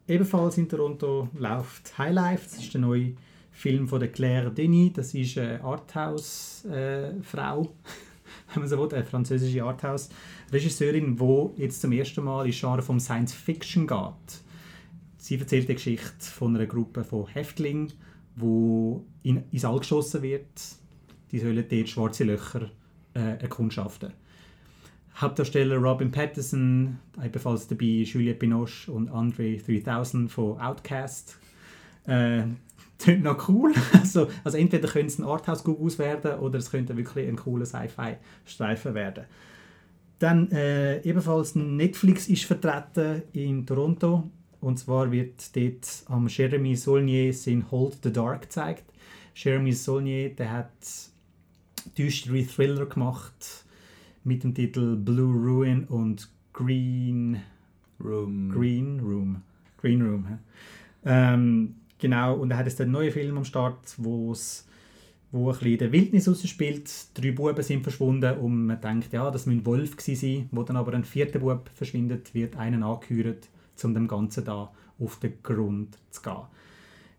[0.06, 2.44] ebenfalls in Toronto läuft High Life.
[2.44, 3.14] Das ist der neue
[3.50, 4.92] Film von der Claire Denis.
[4.94, 7.62] Das ist eine Arthouse-Frau,
[8.52, 13.00] wenn man so will, eine französische Arthouse-Regisseurin, die jetzt zum ersten Mal ins Genre vom
[13.00, 14.42] Science Fiction geht.
[15.16, 17.92] Sie erzählt die Geschichte von einer Gruppe von Häftlingen,
[18.36, 20.44] wo in, ins All geschossen wird.
[21.32, 22.70] Die sollen dort schwarze Löcher
[23.14, 24.12] äh, erkundschaften.
[25.16, 31.38] Hauptdarsteller Robin Pattinson, ebenfalls dabei Juliette Binoche und Andre 3000 von Outcast.
[32.06, 32.42] Äh,
[32.98, 33.72] Tönt noch cool.
[33.92, 38.94] Also, also entweder könnte es ein Arthouse-Gugus werden oder es könnte wirklich ein cooler Sci-Fi-Streifen
[38.94, 39.24] werden.
[40.18, 44.30] Dann äh, ebenfalls Netflix ist vertreten in Toronto.
[44.60, 48.84] Und zwar wird dort am Jeremy Saulnier sein Hold the Dark gezeigt.
[49.34, 50.70] Jeremy Saulnier, der hat
[51.98, 53.63] düstere Thriller gemacht
[54.24, 57.40] mit dem Titel Blue Ruin und Green,
[58.00, 58.50] Room.
[58.50, 59.42] Green Room.
[59.80, 60.26] Green Room.
[60.26, 60.34] hä?
[61.04, 64.66] Ähm, genau, und er hat jetzt einen neuen Film am Start, wo's,
[65.30, 66.90] wo ein bisschen in der Wildnis spielt.
[67.14, 70.48] Drei Buben sind verschwunden und man denkt, ja, das müssen Wolf gewesen sein.
[70.52, 73.48] Wo dann aber ein vierter Bub verschwindet, wird einen angehört,
[73.82, 76.42] um dem Ganzen da auf den Grund zu gehen.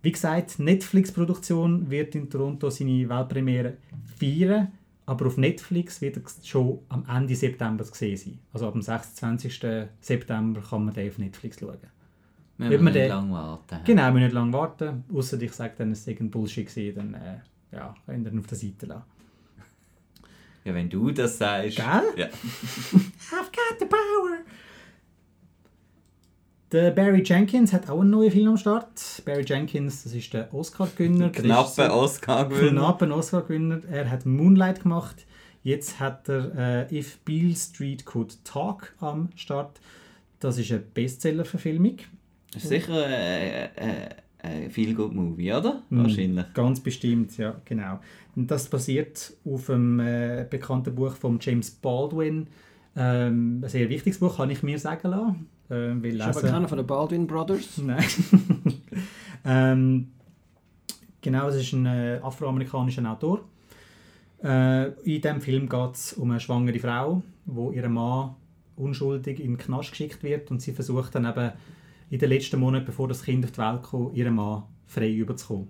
[0.01, 3.77] Wie gesagt, Netflix-Produktion wird in Toronto seine Weltpremiere
[4.19, 4.71] feiern,
[5.05, 8.39] aber auf Netflix wird er schon am Ende September zu sehen sein.
[8.53, 9.61] Also ab dem 26.
[10.01, 11.77] September kann man den auf Netflix schauen.
[12.57, 13.77] Wir Wird müssen man nicht den- lange warten.
[13.85, 15.03] Genau, wir müssen nicht lange warten.
[15.13, 17.37] Außer ich sage dann, es sei ein Bullshit gewesen, dann äh,
[17.71, 19.03] ja, könnt ihr ihn auf der Seite lassen.
[20.63, 21.75] Ja, wenn du das sagst.
[21.77, 21.85] Gell?
[22.15, 22.25] Ja.
[22.27, 24.39] I've got the power!
[26.75, 29.21] Der Barry Jenkins hat auch einen neuen Film am Start.
[29.23, 31.29] Barry Jenkins, das ist der Oscar-Gewinner.
[31.29, 32.69] der Knappe Regisseur- Oscar-Gewinner.
[32.81, 33.79] Knappen Oscar-Gewinner.
[33.89, 35.25] Er hat Moonlight gemacht.
[35.63, 39.79] Jetzt hat er äh, If Beale Street Could Talk am Start.
[40.41, 41.95] Das ist eine Bestseller-Verfilmung.
[42.53, 44.07] Ist sicher ein, ein,
[44.39, 45.81] ein Feel-Good-Movie, oder?
[45.89, 46.03] Mhm.
[46.03, 46.45] Wahrscheinlich.
[46.53, 48.01] Ganz bestimmt, ja, genau.
[48.35, 52.47] Und das basiert auf einem äh, bekannten Buch von James Baldwin.
[52.97, 55.47] Ähm, ein sehr wichtiges Buch, kann ich mir sagen lassen.
[55.69, 57.77] Ähm, weil Ist aber keiner von den Baldwin Brothers.
[57.83, 58.05] Nein.
[59.45, 60.11] ähm,
[61.21, 63.41] genau, es ist ein äh, afroamerikanischer Autor.
[64.43, 68.35] Äh, in diesem Film geht es um eine schwangere Frau, wo ihr Mann
[68.75, 71.51] unschuldig in den Knast geschickt wird und sie versucht dann eben
[72.09, 75.69] in den letzten Monaten, bevor das Kind auf die Welt kommt, ihren Mann frei überzukommen.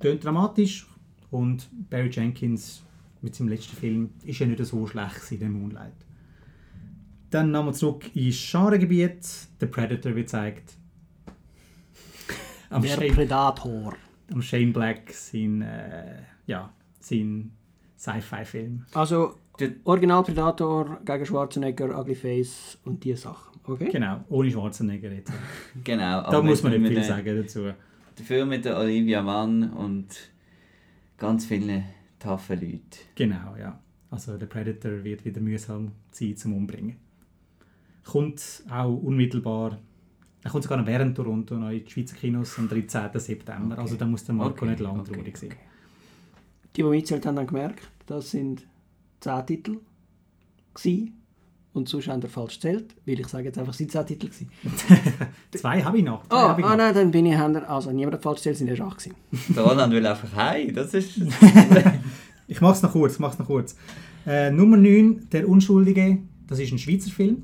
[0.00, 0.86] Tönt dramatisch
[1.30, 2.82] und Barry Jenkins
[3.20, 6.05] mit seinem letzten Film ist ja nicht so schlecht in der Moonlight.
[7.36, 9.22] Dann nochmal zurück ins Genregebiet.
[9.60, 10.72] The Predator wird gezeigt.
[12.70, 13.94] Am Der Shane, Predator.
[14.32, 17.50] am Shane Black sein, äh, ja, sein
[17.98, 18.86] Sci-Fi-Film.
[18.94, 23.60] Also, Der- Original Predator gegen Schwarzenegger, Ugly Face und diese Sachen.
[23.64, 23.90] Okay?
[23.92, 25.30] Genau, ohne Schwarzenegger jetzt.
[25.84, 26.30] Genau.
[26.30, 27.70] Da muss man nicht viel sagen dazu.
[28.16, 30.06] Dafür mit der Olivia Mann und
[31.18, 31.84] ganz vielen
[32.18, 32.80] taffen Leuten.
[33.14, 33.78] Genau, ja.
[34.10, 36.96] Also der Predator wird wieder mühsam sein zum Umbringen.
[38.06, 39.78] Kommt auch unmittelbar,
[40.42, 43.10] er kommt sogar noch während Toronto noch in die Schweizer Kinos am 13.
[43.14, 43.72] September.
[43.74, 43.80] Okay.
[43.82, 45.50] Also da muss der Marco Okay, nicht lange okay, traurig sein.
[46.76, 48.64] Die, die mitgezählt haben, haben gemerkt, das sind
[49.20, 49.78] 10 Titel.
[50.74, 51.12] Gewesen.
[51.72, 54.28] Und sonst haben wir falsch gezählt, weil ich sage jetzt einfach, es sind 10 Titel.
[54.28, 54.50] Gewesen.
[55.54, 56.26] Zwei habe ich noch.
[56.28, 56.76] Zwei Oh, ich ah noch.
[56.76, 59.16] nein, dann bin ich, haben also niemand hat falsch gezählt, sind erst 8 gewesen.
[59.54, 60.72] Der Roland will einfach heim.
[60.74, 61.20] Das ist.
[62.48, 63.18] Ich mache es noch kurz.
[63.18, 63.74] Mach's noch kurz.
[64.24, 66.18] Äh, Nummer 9, Der Unschuldige.
[66.46, 67.42] Das ist ein Schweizer Film.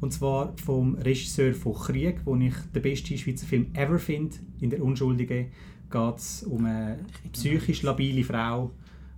[0.00, 4.36] Und zwar vom Regisseur von Krieg, wo ich den besten Schweizer Film ever finde.
[4.60, 5.48] In Der Unschuldige
[5.90, 6.98] geht es um eine
[7.32, 8.70] psychisch labile Frau,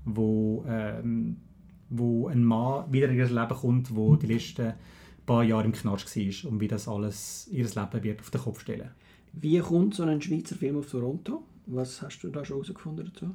[0.04, 1.36] wo, ähm,
[1.90, 4.74] wo ein Mann wieder in ihr Leben kommt, wo die letzten
[5.26, 8.60] paar Jahre im Knast war und wie das alles ihr Leben wird auf den Kopf
[8.60, 8.90] stellen.
[9.32, 11.44] Wie kommt so ein Schweizer Film auf Toronto?
[11.66, 13.34] Was hast du da schon herausgefunden dazu?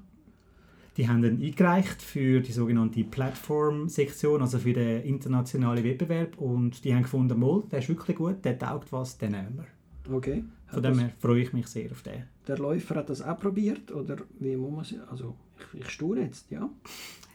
[0.98, 6.38] Die haben ihn eingereicht für die sogenannte Plattform-Sektion, also für den internationalen Wettbewerb.
[6.38, 10.16] Und die haben gefunden, mal, der ist wirklich gut, der taugt was, den nehmen wir.
[10.16, 10.44] Okay.
[10.68, 12.24] Von dem her freue ich mich sehr auf den.
[12.48, 13.92] der Läufer hat das auch probiert?
[13.92, 15.10] Oder wie muss man es...
[15.10, 16.70] Also, ich, ich staune jetzt, ja.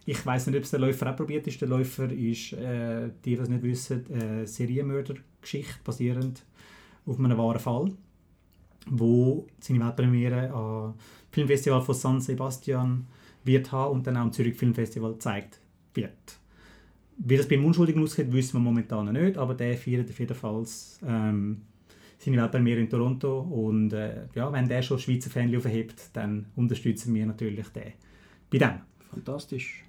[0.06, 1.60] Ich weiß nicht, ob es der Läufer auch probiert ist.
[1.60, 6.44] Der Läufer ist, äh, die, die es nicht wissen, eine Serienmörder-Geschichte basierend
[7.06, 7.92] auf einem wahren Fall,
[8.88, 10.94] wo seine Weltpremiere am
[11.30, 13.06] Filmfestival von San Sebastian
[13.44, 15.60] wird haben und dann auch am Zürich Filmfestival gezeigt
[15.94, 16.38] wird.
[17.18, 20.34] Wie das beim Unschuldigen ausgeht, wissen wir momentan noch nicht, aber der feiert auf jeden
[20.34, 20.64] Fall
[21.06, 21.62] ähm,
[22.18, 27.14] seine Weltpremiere in Toronto und äh, ja, wenn der schon Schweizer Fan aufhebt, dann unterstützen
[27.14, 27.92] wir natürlich den
[28.50, 28.80] bei dem.
[29.10, 29.84] Fantastisch.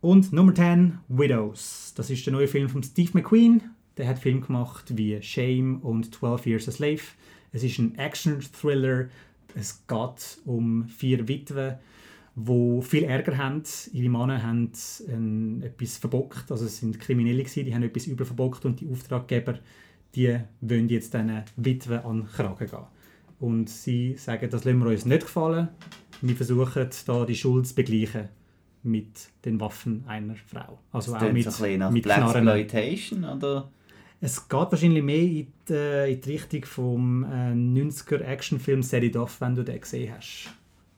[0.00, 1.94] Und Nummer 10, Widows.
[1.96, 3.62] Das ist der neue Film von Steve McQueen.
[3.96, 7.02] Der hat Film gemacht wie Shame und 12 Years a Slave.
[7.52, 9.08] Es ist ein Action-Thriller.
[9.54, 11.76] Es geht um vier Witwen,
[12.34, 13.62] die viel Ärger haben.
[13.92, 14.72] Ihre Männer haben
[15.08, 16.50] ähm, etwas verbockt.
[16.50, 19.58] Also es sind Kriminelle, gewesen, die haben etwas überverbockt und die Auftraggeber
[20.14, 22.78] die wollen jetzt diesen Witwen an den Kragen gehen.
[23.40, 25.68] Und sie sagen, das lassen wir uns nicht gefallen.
[26.20, 28.28] Wir versuchen da die Schuld zu begleichen
[28.84, 30.78] mit den Waffen einer Frau.
[30.92, 32.44] Also Das auch mit, so ein bisschen nach mit Knarren.
[32.44, 33.70] Blaxploitation, oder?
[34.24, 39.02] Es geht wahrscheinlich mehr in die, äh, in die Richtung vom äh, 90er Actionfilm Set
[39.02, 40.48] It Off, wenn du den gesehen hast.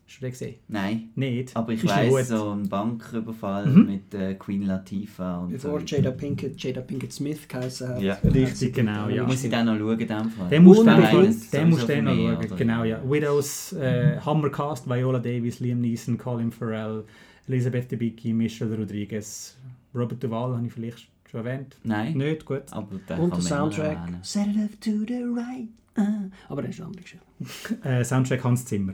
[0.06, 0.54] Hast du den gesehen?
[0.68, 1.08] Nein.
[1.14, 1.56] Nicht?
[1.56, 2.38] Aber ich Ist noch weiss, gut.
[2.38, 3.86] so ein Banküberfall Mhm.
[3.86, 5.86] mit äh, Queen Latifah und Bevor so.
[5.86, 8.02] Jada Pinkett, Jada Pinkett Smith geheißen hat.
[8.02, 8.14] Ja.
[8.22, 9.24] Richtig, genau, ja.
[9.24, 10.48] Muss ich den noch schauen, dem Fall?
[10.50, 12.36] Den musst du den, den, den noch schauen.
[12.36, 12.56] oder?
[12.56, 13.00] Genau, ja.
[13.10, 17.04] Widows, äh, Hammercast, Viola Davis, Liam Neeson, Colin Farrell,
[17.48, 19.56] Elisabeth Debicki, Michelle Rodriguez,
[19.94, 21.76] Robert Duvall, habe ich vielleicht Schon erwähnt?
[21.82, 22.62] Nein, Nicht, gut.
[22.70, 23.98] aber den Und kann der Soundtrack.
[24.22, 25.68] Set it up to the right.
[25.96, 26.30] Ah.
[26.48, 27.88] Aber das ist eine andere Geschichte.
[27.88, 28.92] Äh, Soundtrack Hans Zimmer.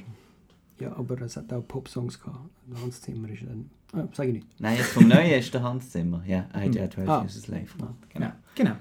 [0.78, 2.38] Ja, aber es hat auch Popsongs gehabt.
[2.82, 3.68] Hans Zimmer ist dann...
[3.92, 4.46] Ah, sag ich nicht.
[4.58, 6.22] Nein, jetzt vom Neuen ist der Hans Zimmer.
[6.26, 7.20] Ja, er hat ja 12 Ah.
[7.20, 7.94] Years a Slave gemacht.
[8.08, 8.26] Genau.
[8.26, 8.76] Ja, genau.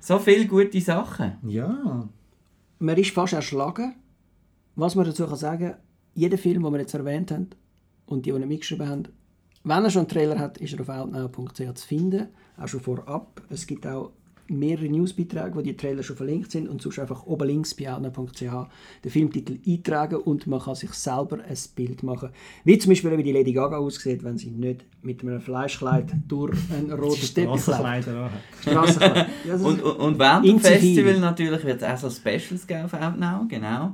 [0.00, 1.32] So viele gute Sachen.
[1.46, 2.08] Ja.
[2.78, 3.94] Man ist fast erschlagen.
[4.74, 5.74] Was man dazu kann sagen,
[6.14, 7.48] jeder Film, den wir jetzt erwähnt haben
[8.06, 9.04] und die, die nicht mitgeschrieben haben,
[9.64, 13.40] wenn er schon einen Trailer hat, ist er auf outnow.ch zu finden, auch schon vorab.
[13.50, 14.10] Es gibt auch
[14.48, 18.40] mehrere Newsbeiträge, wo die Trailer schon verlinkt sind und sonst einfach oben links bei outnow.ch
[19.04, 22.30] den Filmtitel eintragen und man kann sich selber ein Bild machen.
[22.64, 26.58] Wie zum Beispiel, wie die Lady Gaga aussieht, wenn sie nicht mit einem Fleischkleid durch
[26.70, 28.04] einen roten Teppich läuft.
[28.60, 29.26] Strassenkleid.
[29.46, 30.60] Ja, das Und, ist- und, und während dem.
[30.60, 33.92] Festival natürlich wird es auch so Specials geben auf Outnow, genau.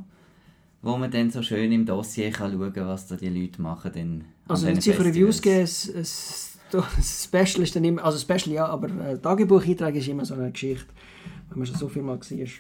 [0.81, 3.91] Wo man dann so schön im Dossier kann schauen kann, was da die Leute machen.
[3.93, 5.89] Dann an Also wenn sicher Reviews geben, Festivals.
[5.97, 10.25] es, es, das Special ist dann immer, also Special ja, aber äh, Tagebucheintrag ist immer
[10.25, 10.87] so eine Geschichte.
[11.49, 12.53] Wenn man schon so viel mal war, ist,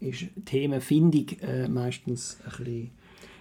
[0.00, 2.90] ist Themenfindung äh, meistens ein bisschen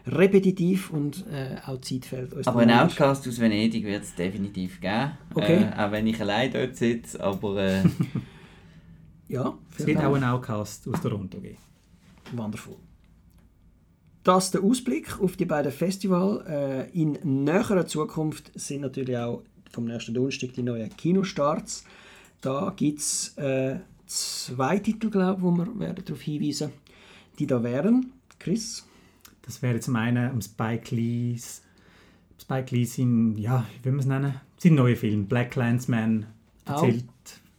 [0.07, 2.85] repetitiv und äh, auch Zeit fällt uns Aber manchmal.
[2.85, 5.11] Outcast aus Venedig wird es definitiv geben.
[5.33, 5.63] Okay.
[5.63, 7.83] Äh, auch wenn ich allein dort sitze, aber äh,
[9.27, 11.57] Ja, Es wird auch einen Outcast aus Toronto geben.
[12.35, 12.75] Wonderful.
[14.25, 16.45] Das der Ausblick auf die beiden Festivals.
[16.47, 21.85] Äh, in näherer Zukunft sind natürlich auch vom nächsten Donnerstag die neuen Kinostarts.
[22.41, 26.71] Da gibt es äh, zwei Titel, glaube ich, wo wir werden darauf hinweisen
[27.39, 28.13] die da wären.
[28.39, 28.85] Chris?
[29.41, 31.61] Das wäre zum einen um Spike Lee's
[32.41, 34.41] Spike Lee sein, ja, wie will man es nennen?
[34.57, 36.27] Sein neuer Film, Black Clansman,
[36.65, 37.05] erzählt,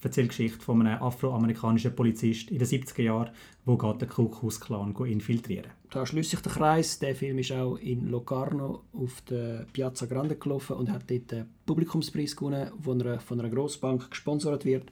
[0.00, 3.30] erzählt die Geschichte von einem afroamerikanischen Polizist in den 70er Jahren,
[3.66, 5.72] der geht den Ku Klux Klan infiltrieren.
[5.96, 6.98] Da schließt sich der Kreis.
[6.98, 11.46] Der Film ist auch in Locarno auf der Piazza Grande gelaufen und hat dort den
[11.64, 14.90] Publikumspreis gewonnen, von einer, von einer Grossbank gesponsert wird.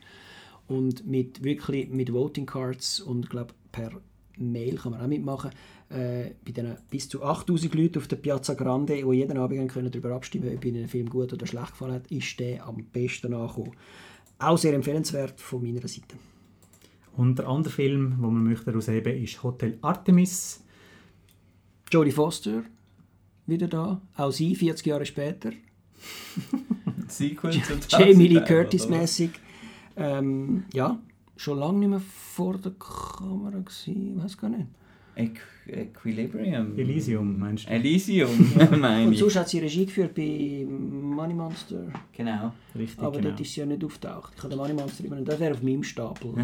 [0.66, 3.90] Und mit wirklich mit Voting Cards und glaube per
[4.38, 5.50] Mail kann man auch mitmachen.
[5.90, 9.90] Äh, bei den bis zu 8000 Leuten auf der Piazza Grande, die jeden Abend können
[9.90, 13.34] darüber abstimmen ob ihnen der Film gut oder schlecht gefallen hat, ist der am besten
[13.34, 13.72] angekommen.
[14.38, 16.16] Auch sehr empfehlenswert von meiner Seite.
[17.14, 20.64] Und der andere Film, den man möchte herausheben ist Hotel Artemis.
[21.95, 22.64] Jodie Foster
[23.47, 25.53] wieder da, auch sie 40 Jahre später.
[27.88, 29.30] Jamie Lee 1000 Curtis mäßig.
[29.97, 30.99] Ähm, ja,
[31.36, 34.66] schon lange nicht mehr vor der Kamera gewesen, weiß gar nicht.
[35.14, 35.38] Equ
[35.68, 36.76] Equilibrium.
[36.76, 37.70] Elysium, meinst du?
[37.70, 39.20] Elysium, meine Und ich.
[39.20, 42.53] sonst hat sie Regie geführt bei Money Monster, Genau.
[42.76, 43.28] Richtig, aber genau.
[43.28, 44.32] dort ist sie ja nicht auftaucht.
[44.36, 46.34] Ich habe den Money Monster immer, das wäre auf meinem Stapel.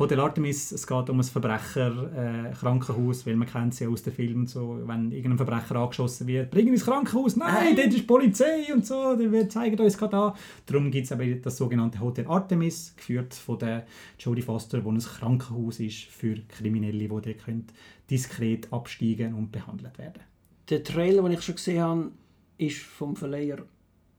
[0.00, 4.02] Hotel Artemis, es geht um ein Verbrecher, äh, Krankenhaus, weil man kennt sie ja aus
[4.02, 7.76] den Filmen, so, wenn irgendein Verbrecher angeschossen wird, bringen wir ins Krankenhaus, nein, Nein.
[7.76, 10.32] dort ist Polizei und so, wir zeigen uns gerade an.
[10.64, 13.84] Darum gibt es eben das sogenannte Hotel Artemis, geführt von der
[14.18, 17.66] Jodie Foster, wo ein Krankenhaus ist für Kriminelle, die dort können
[18.10, 20.22] diskret absteigen und behandelt werden.
[20.70, 22.10] der Trailer, den ich schon gesehen habe,
[22.56, 23.58] ist vom Verleiher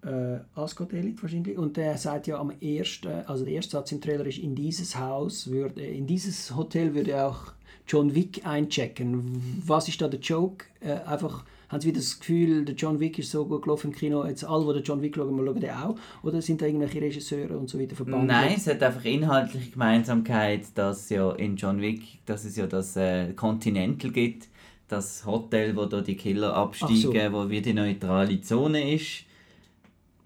[0.03, 1.57] äh, Ascot Elite wahrscheinlich.
[1.57, 4.97] Und der sagt ja am ersten, also der erste Satz im Trailer ist, in dieses
[4.97, 7.53] Haus würde, in dieses Hotel würde auch
[7.87, 9.61] John Wick einchecken.
[9.65, 10.65] Was ist da der Joke?
[10.79, 13.95] Äh, einfach, haben Sie wieder das Gefühl, der John Wick ist so gut gelaufen im
[13.95, 15.95] Kino, jetzt alle, die den John Wick schauen, wir schauen den auch?
[16.23, 18.27] Oder sind da irgendwelche Regisseure und so weiter verbannt?
[18.27, 22.95] Nein, es hat einfach inhaltliche Gemeinsamkeit, dass ja in John Wick, dass es ja das
[22.95, 24.47] äh, Continental gibt,
[24.87, 29.25] das Hotel, wo da die Killer absteigen, wo wie die neutrale Zone ist.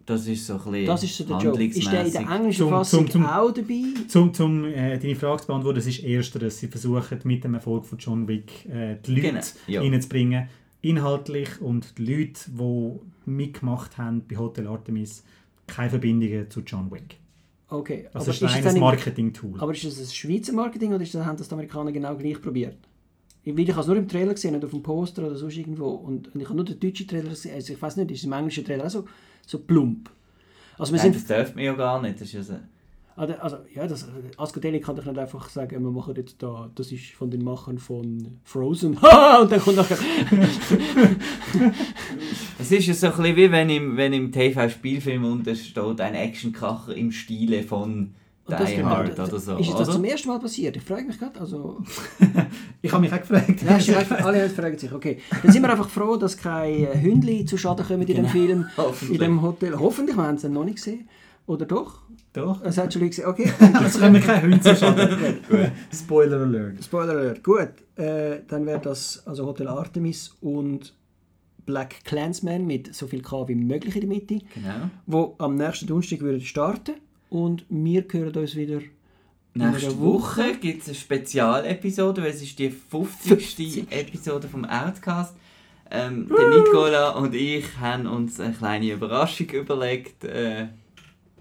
[0.05, 1.63] Das ist so ein bisschen Das ist so der Joke.
[1.63, 3.81] Ist der in der englischen Zum- Fassung zum- zum- auch dabei?
[4.07, 6.59] Zum, zum äh, deine Frage zu beantworten, das ist ersteres.
[6.59, 9.81] Sie versuchen mit dem Erfolg von John Wick äh, die Leute Genau, ja.
[9.81, 10.47] reinzubringen,
[10.81, 15.23] inhaltlich und die Leute, die mitgemacht haben bei Hotel Artemis,
[15.65, 17.17] keine Verbindungen zu John Wick.
[17.67, 19.59] Okay, Also aber es ist ein Marketing-Tool.
[19.59, 22.39] Aber ist das ein Schweizer Marketing oder ist das, haben das die Amerikaner genau gleich
[22.39, 22.77] probiert?
[23.43, 25.87] Ich, ich habe es nur im Trailer gesehen, nicht auf dem Poster oder sonst irgendwo.
[25.89, 27.55] Und, und ich habe nur den deutschen Trailer gesehen.
[27.55, 29.05] Also ich weiß nicht, ist es im englischen Trailer auch so,
[29.49, 30.09] so plump?
[30.77, 31.15] Also wir Nein, sind...
[31.15, 32.15] das dürfen wir ja gar nicht.
[32.15, 32.59] Das ist ja so.
[33.17, 36.91] Also, also, ja, das, Ascodeli kann doch nicht einfach sagen, wir machen jetzt da, das
[36.91, 38.97] ist von den Machern von Frozen.
[39.41, 39.97] Und dann kommt nachher...
[42.59, 46.95] Es ist ja so ein bisschen wie wenn im, wenn im TV-Spielfilm untersteht ein Actionkracher
[46.95, 48.15] im Stile von
[48.47, 49.57] Die Hard oder so.
[49.57, 49.91] Ist das oder?
[49.93, 50.77] zum ersten Mal passiert?
[50.77, 51.81] Ich frage mich gerade, also...
[52.81, 53.65] Ich habe mich auch gefragt.
[53.67, 55.19] Recht, alle fragen sich, okay.
[55.41, 58.27] Dann sind wir einfach froh, dass keine Hündli zu Schaden kommen in dem Genau.
[58.29, 59.19] Film, in Hoffentlich.
[59.19, 59.79] dem Hotel.
[59.79, 61.09] Hoffentlich, wir haben es dann noch nicht gesehen.
[61.47, 62.01] Oder doch?
[62.33, 62.61] Doch.
[62.63, 63.51] Es hat schon Leute gesehen, okay.
[63.81, 64.97] Jetzt können wir keine Hunde zuschauen.
[65.93, 66.83] Spoiler Alert.
[66.83, 67.43] Spoiler Alert.
[67.43, 70.93] Gut, äh, dann wäre das also Hotel Artemis und
[71.65, 74.89] Black Clansman mit so viel K wie möglich in der Mitte, Genau.
[75.07, 76.91] wo am nächsten Donnerstag würde starten
[77.35, 78.79] und wir hören uns wieder
[79.57, 83.89] Nächste Woche gibt es eine Spezialepisode, weil es ist die 50.
[83.89, 85.33] Episode vom Outcast.
[85.91, 90.67] Ähm, der Nicola und ich haben uns eine kleine Überraschung überlegt, äh,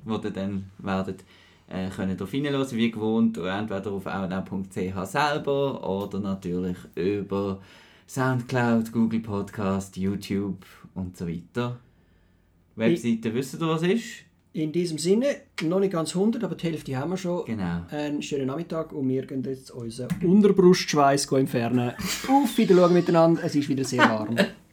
[0.04, 1.24] wo ihr dann werdet
[1.68, 7.60] äh, können drauf hineinhören, wie gewohnt, entweder auf outnow.ch selber oder natürlich über
[8.06, 10.64] Soundcloud, Google Podcast, YouTube
[10.94, 11.78] und so weiter.
[12.76, 14.23] Webseite, wisst ihr, was ist?
[14.56, 15.26] In diesem Sinne,
[15.64, 17.44] noch nicht ganz 100, aber die Hälfte haben wir schon.
[17.44, 17.80] Genau.
[17.90, 21.90] Einen schönen Nachmittag und wir gehen jetzt unseren Unterbrustschweiß entfernen.
[22.28, 24.36] Auf Wiedersehen miteinander, es ist wieder sehr warm.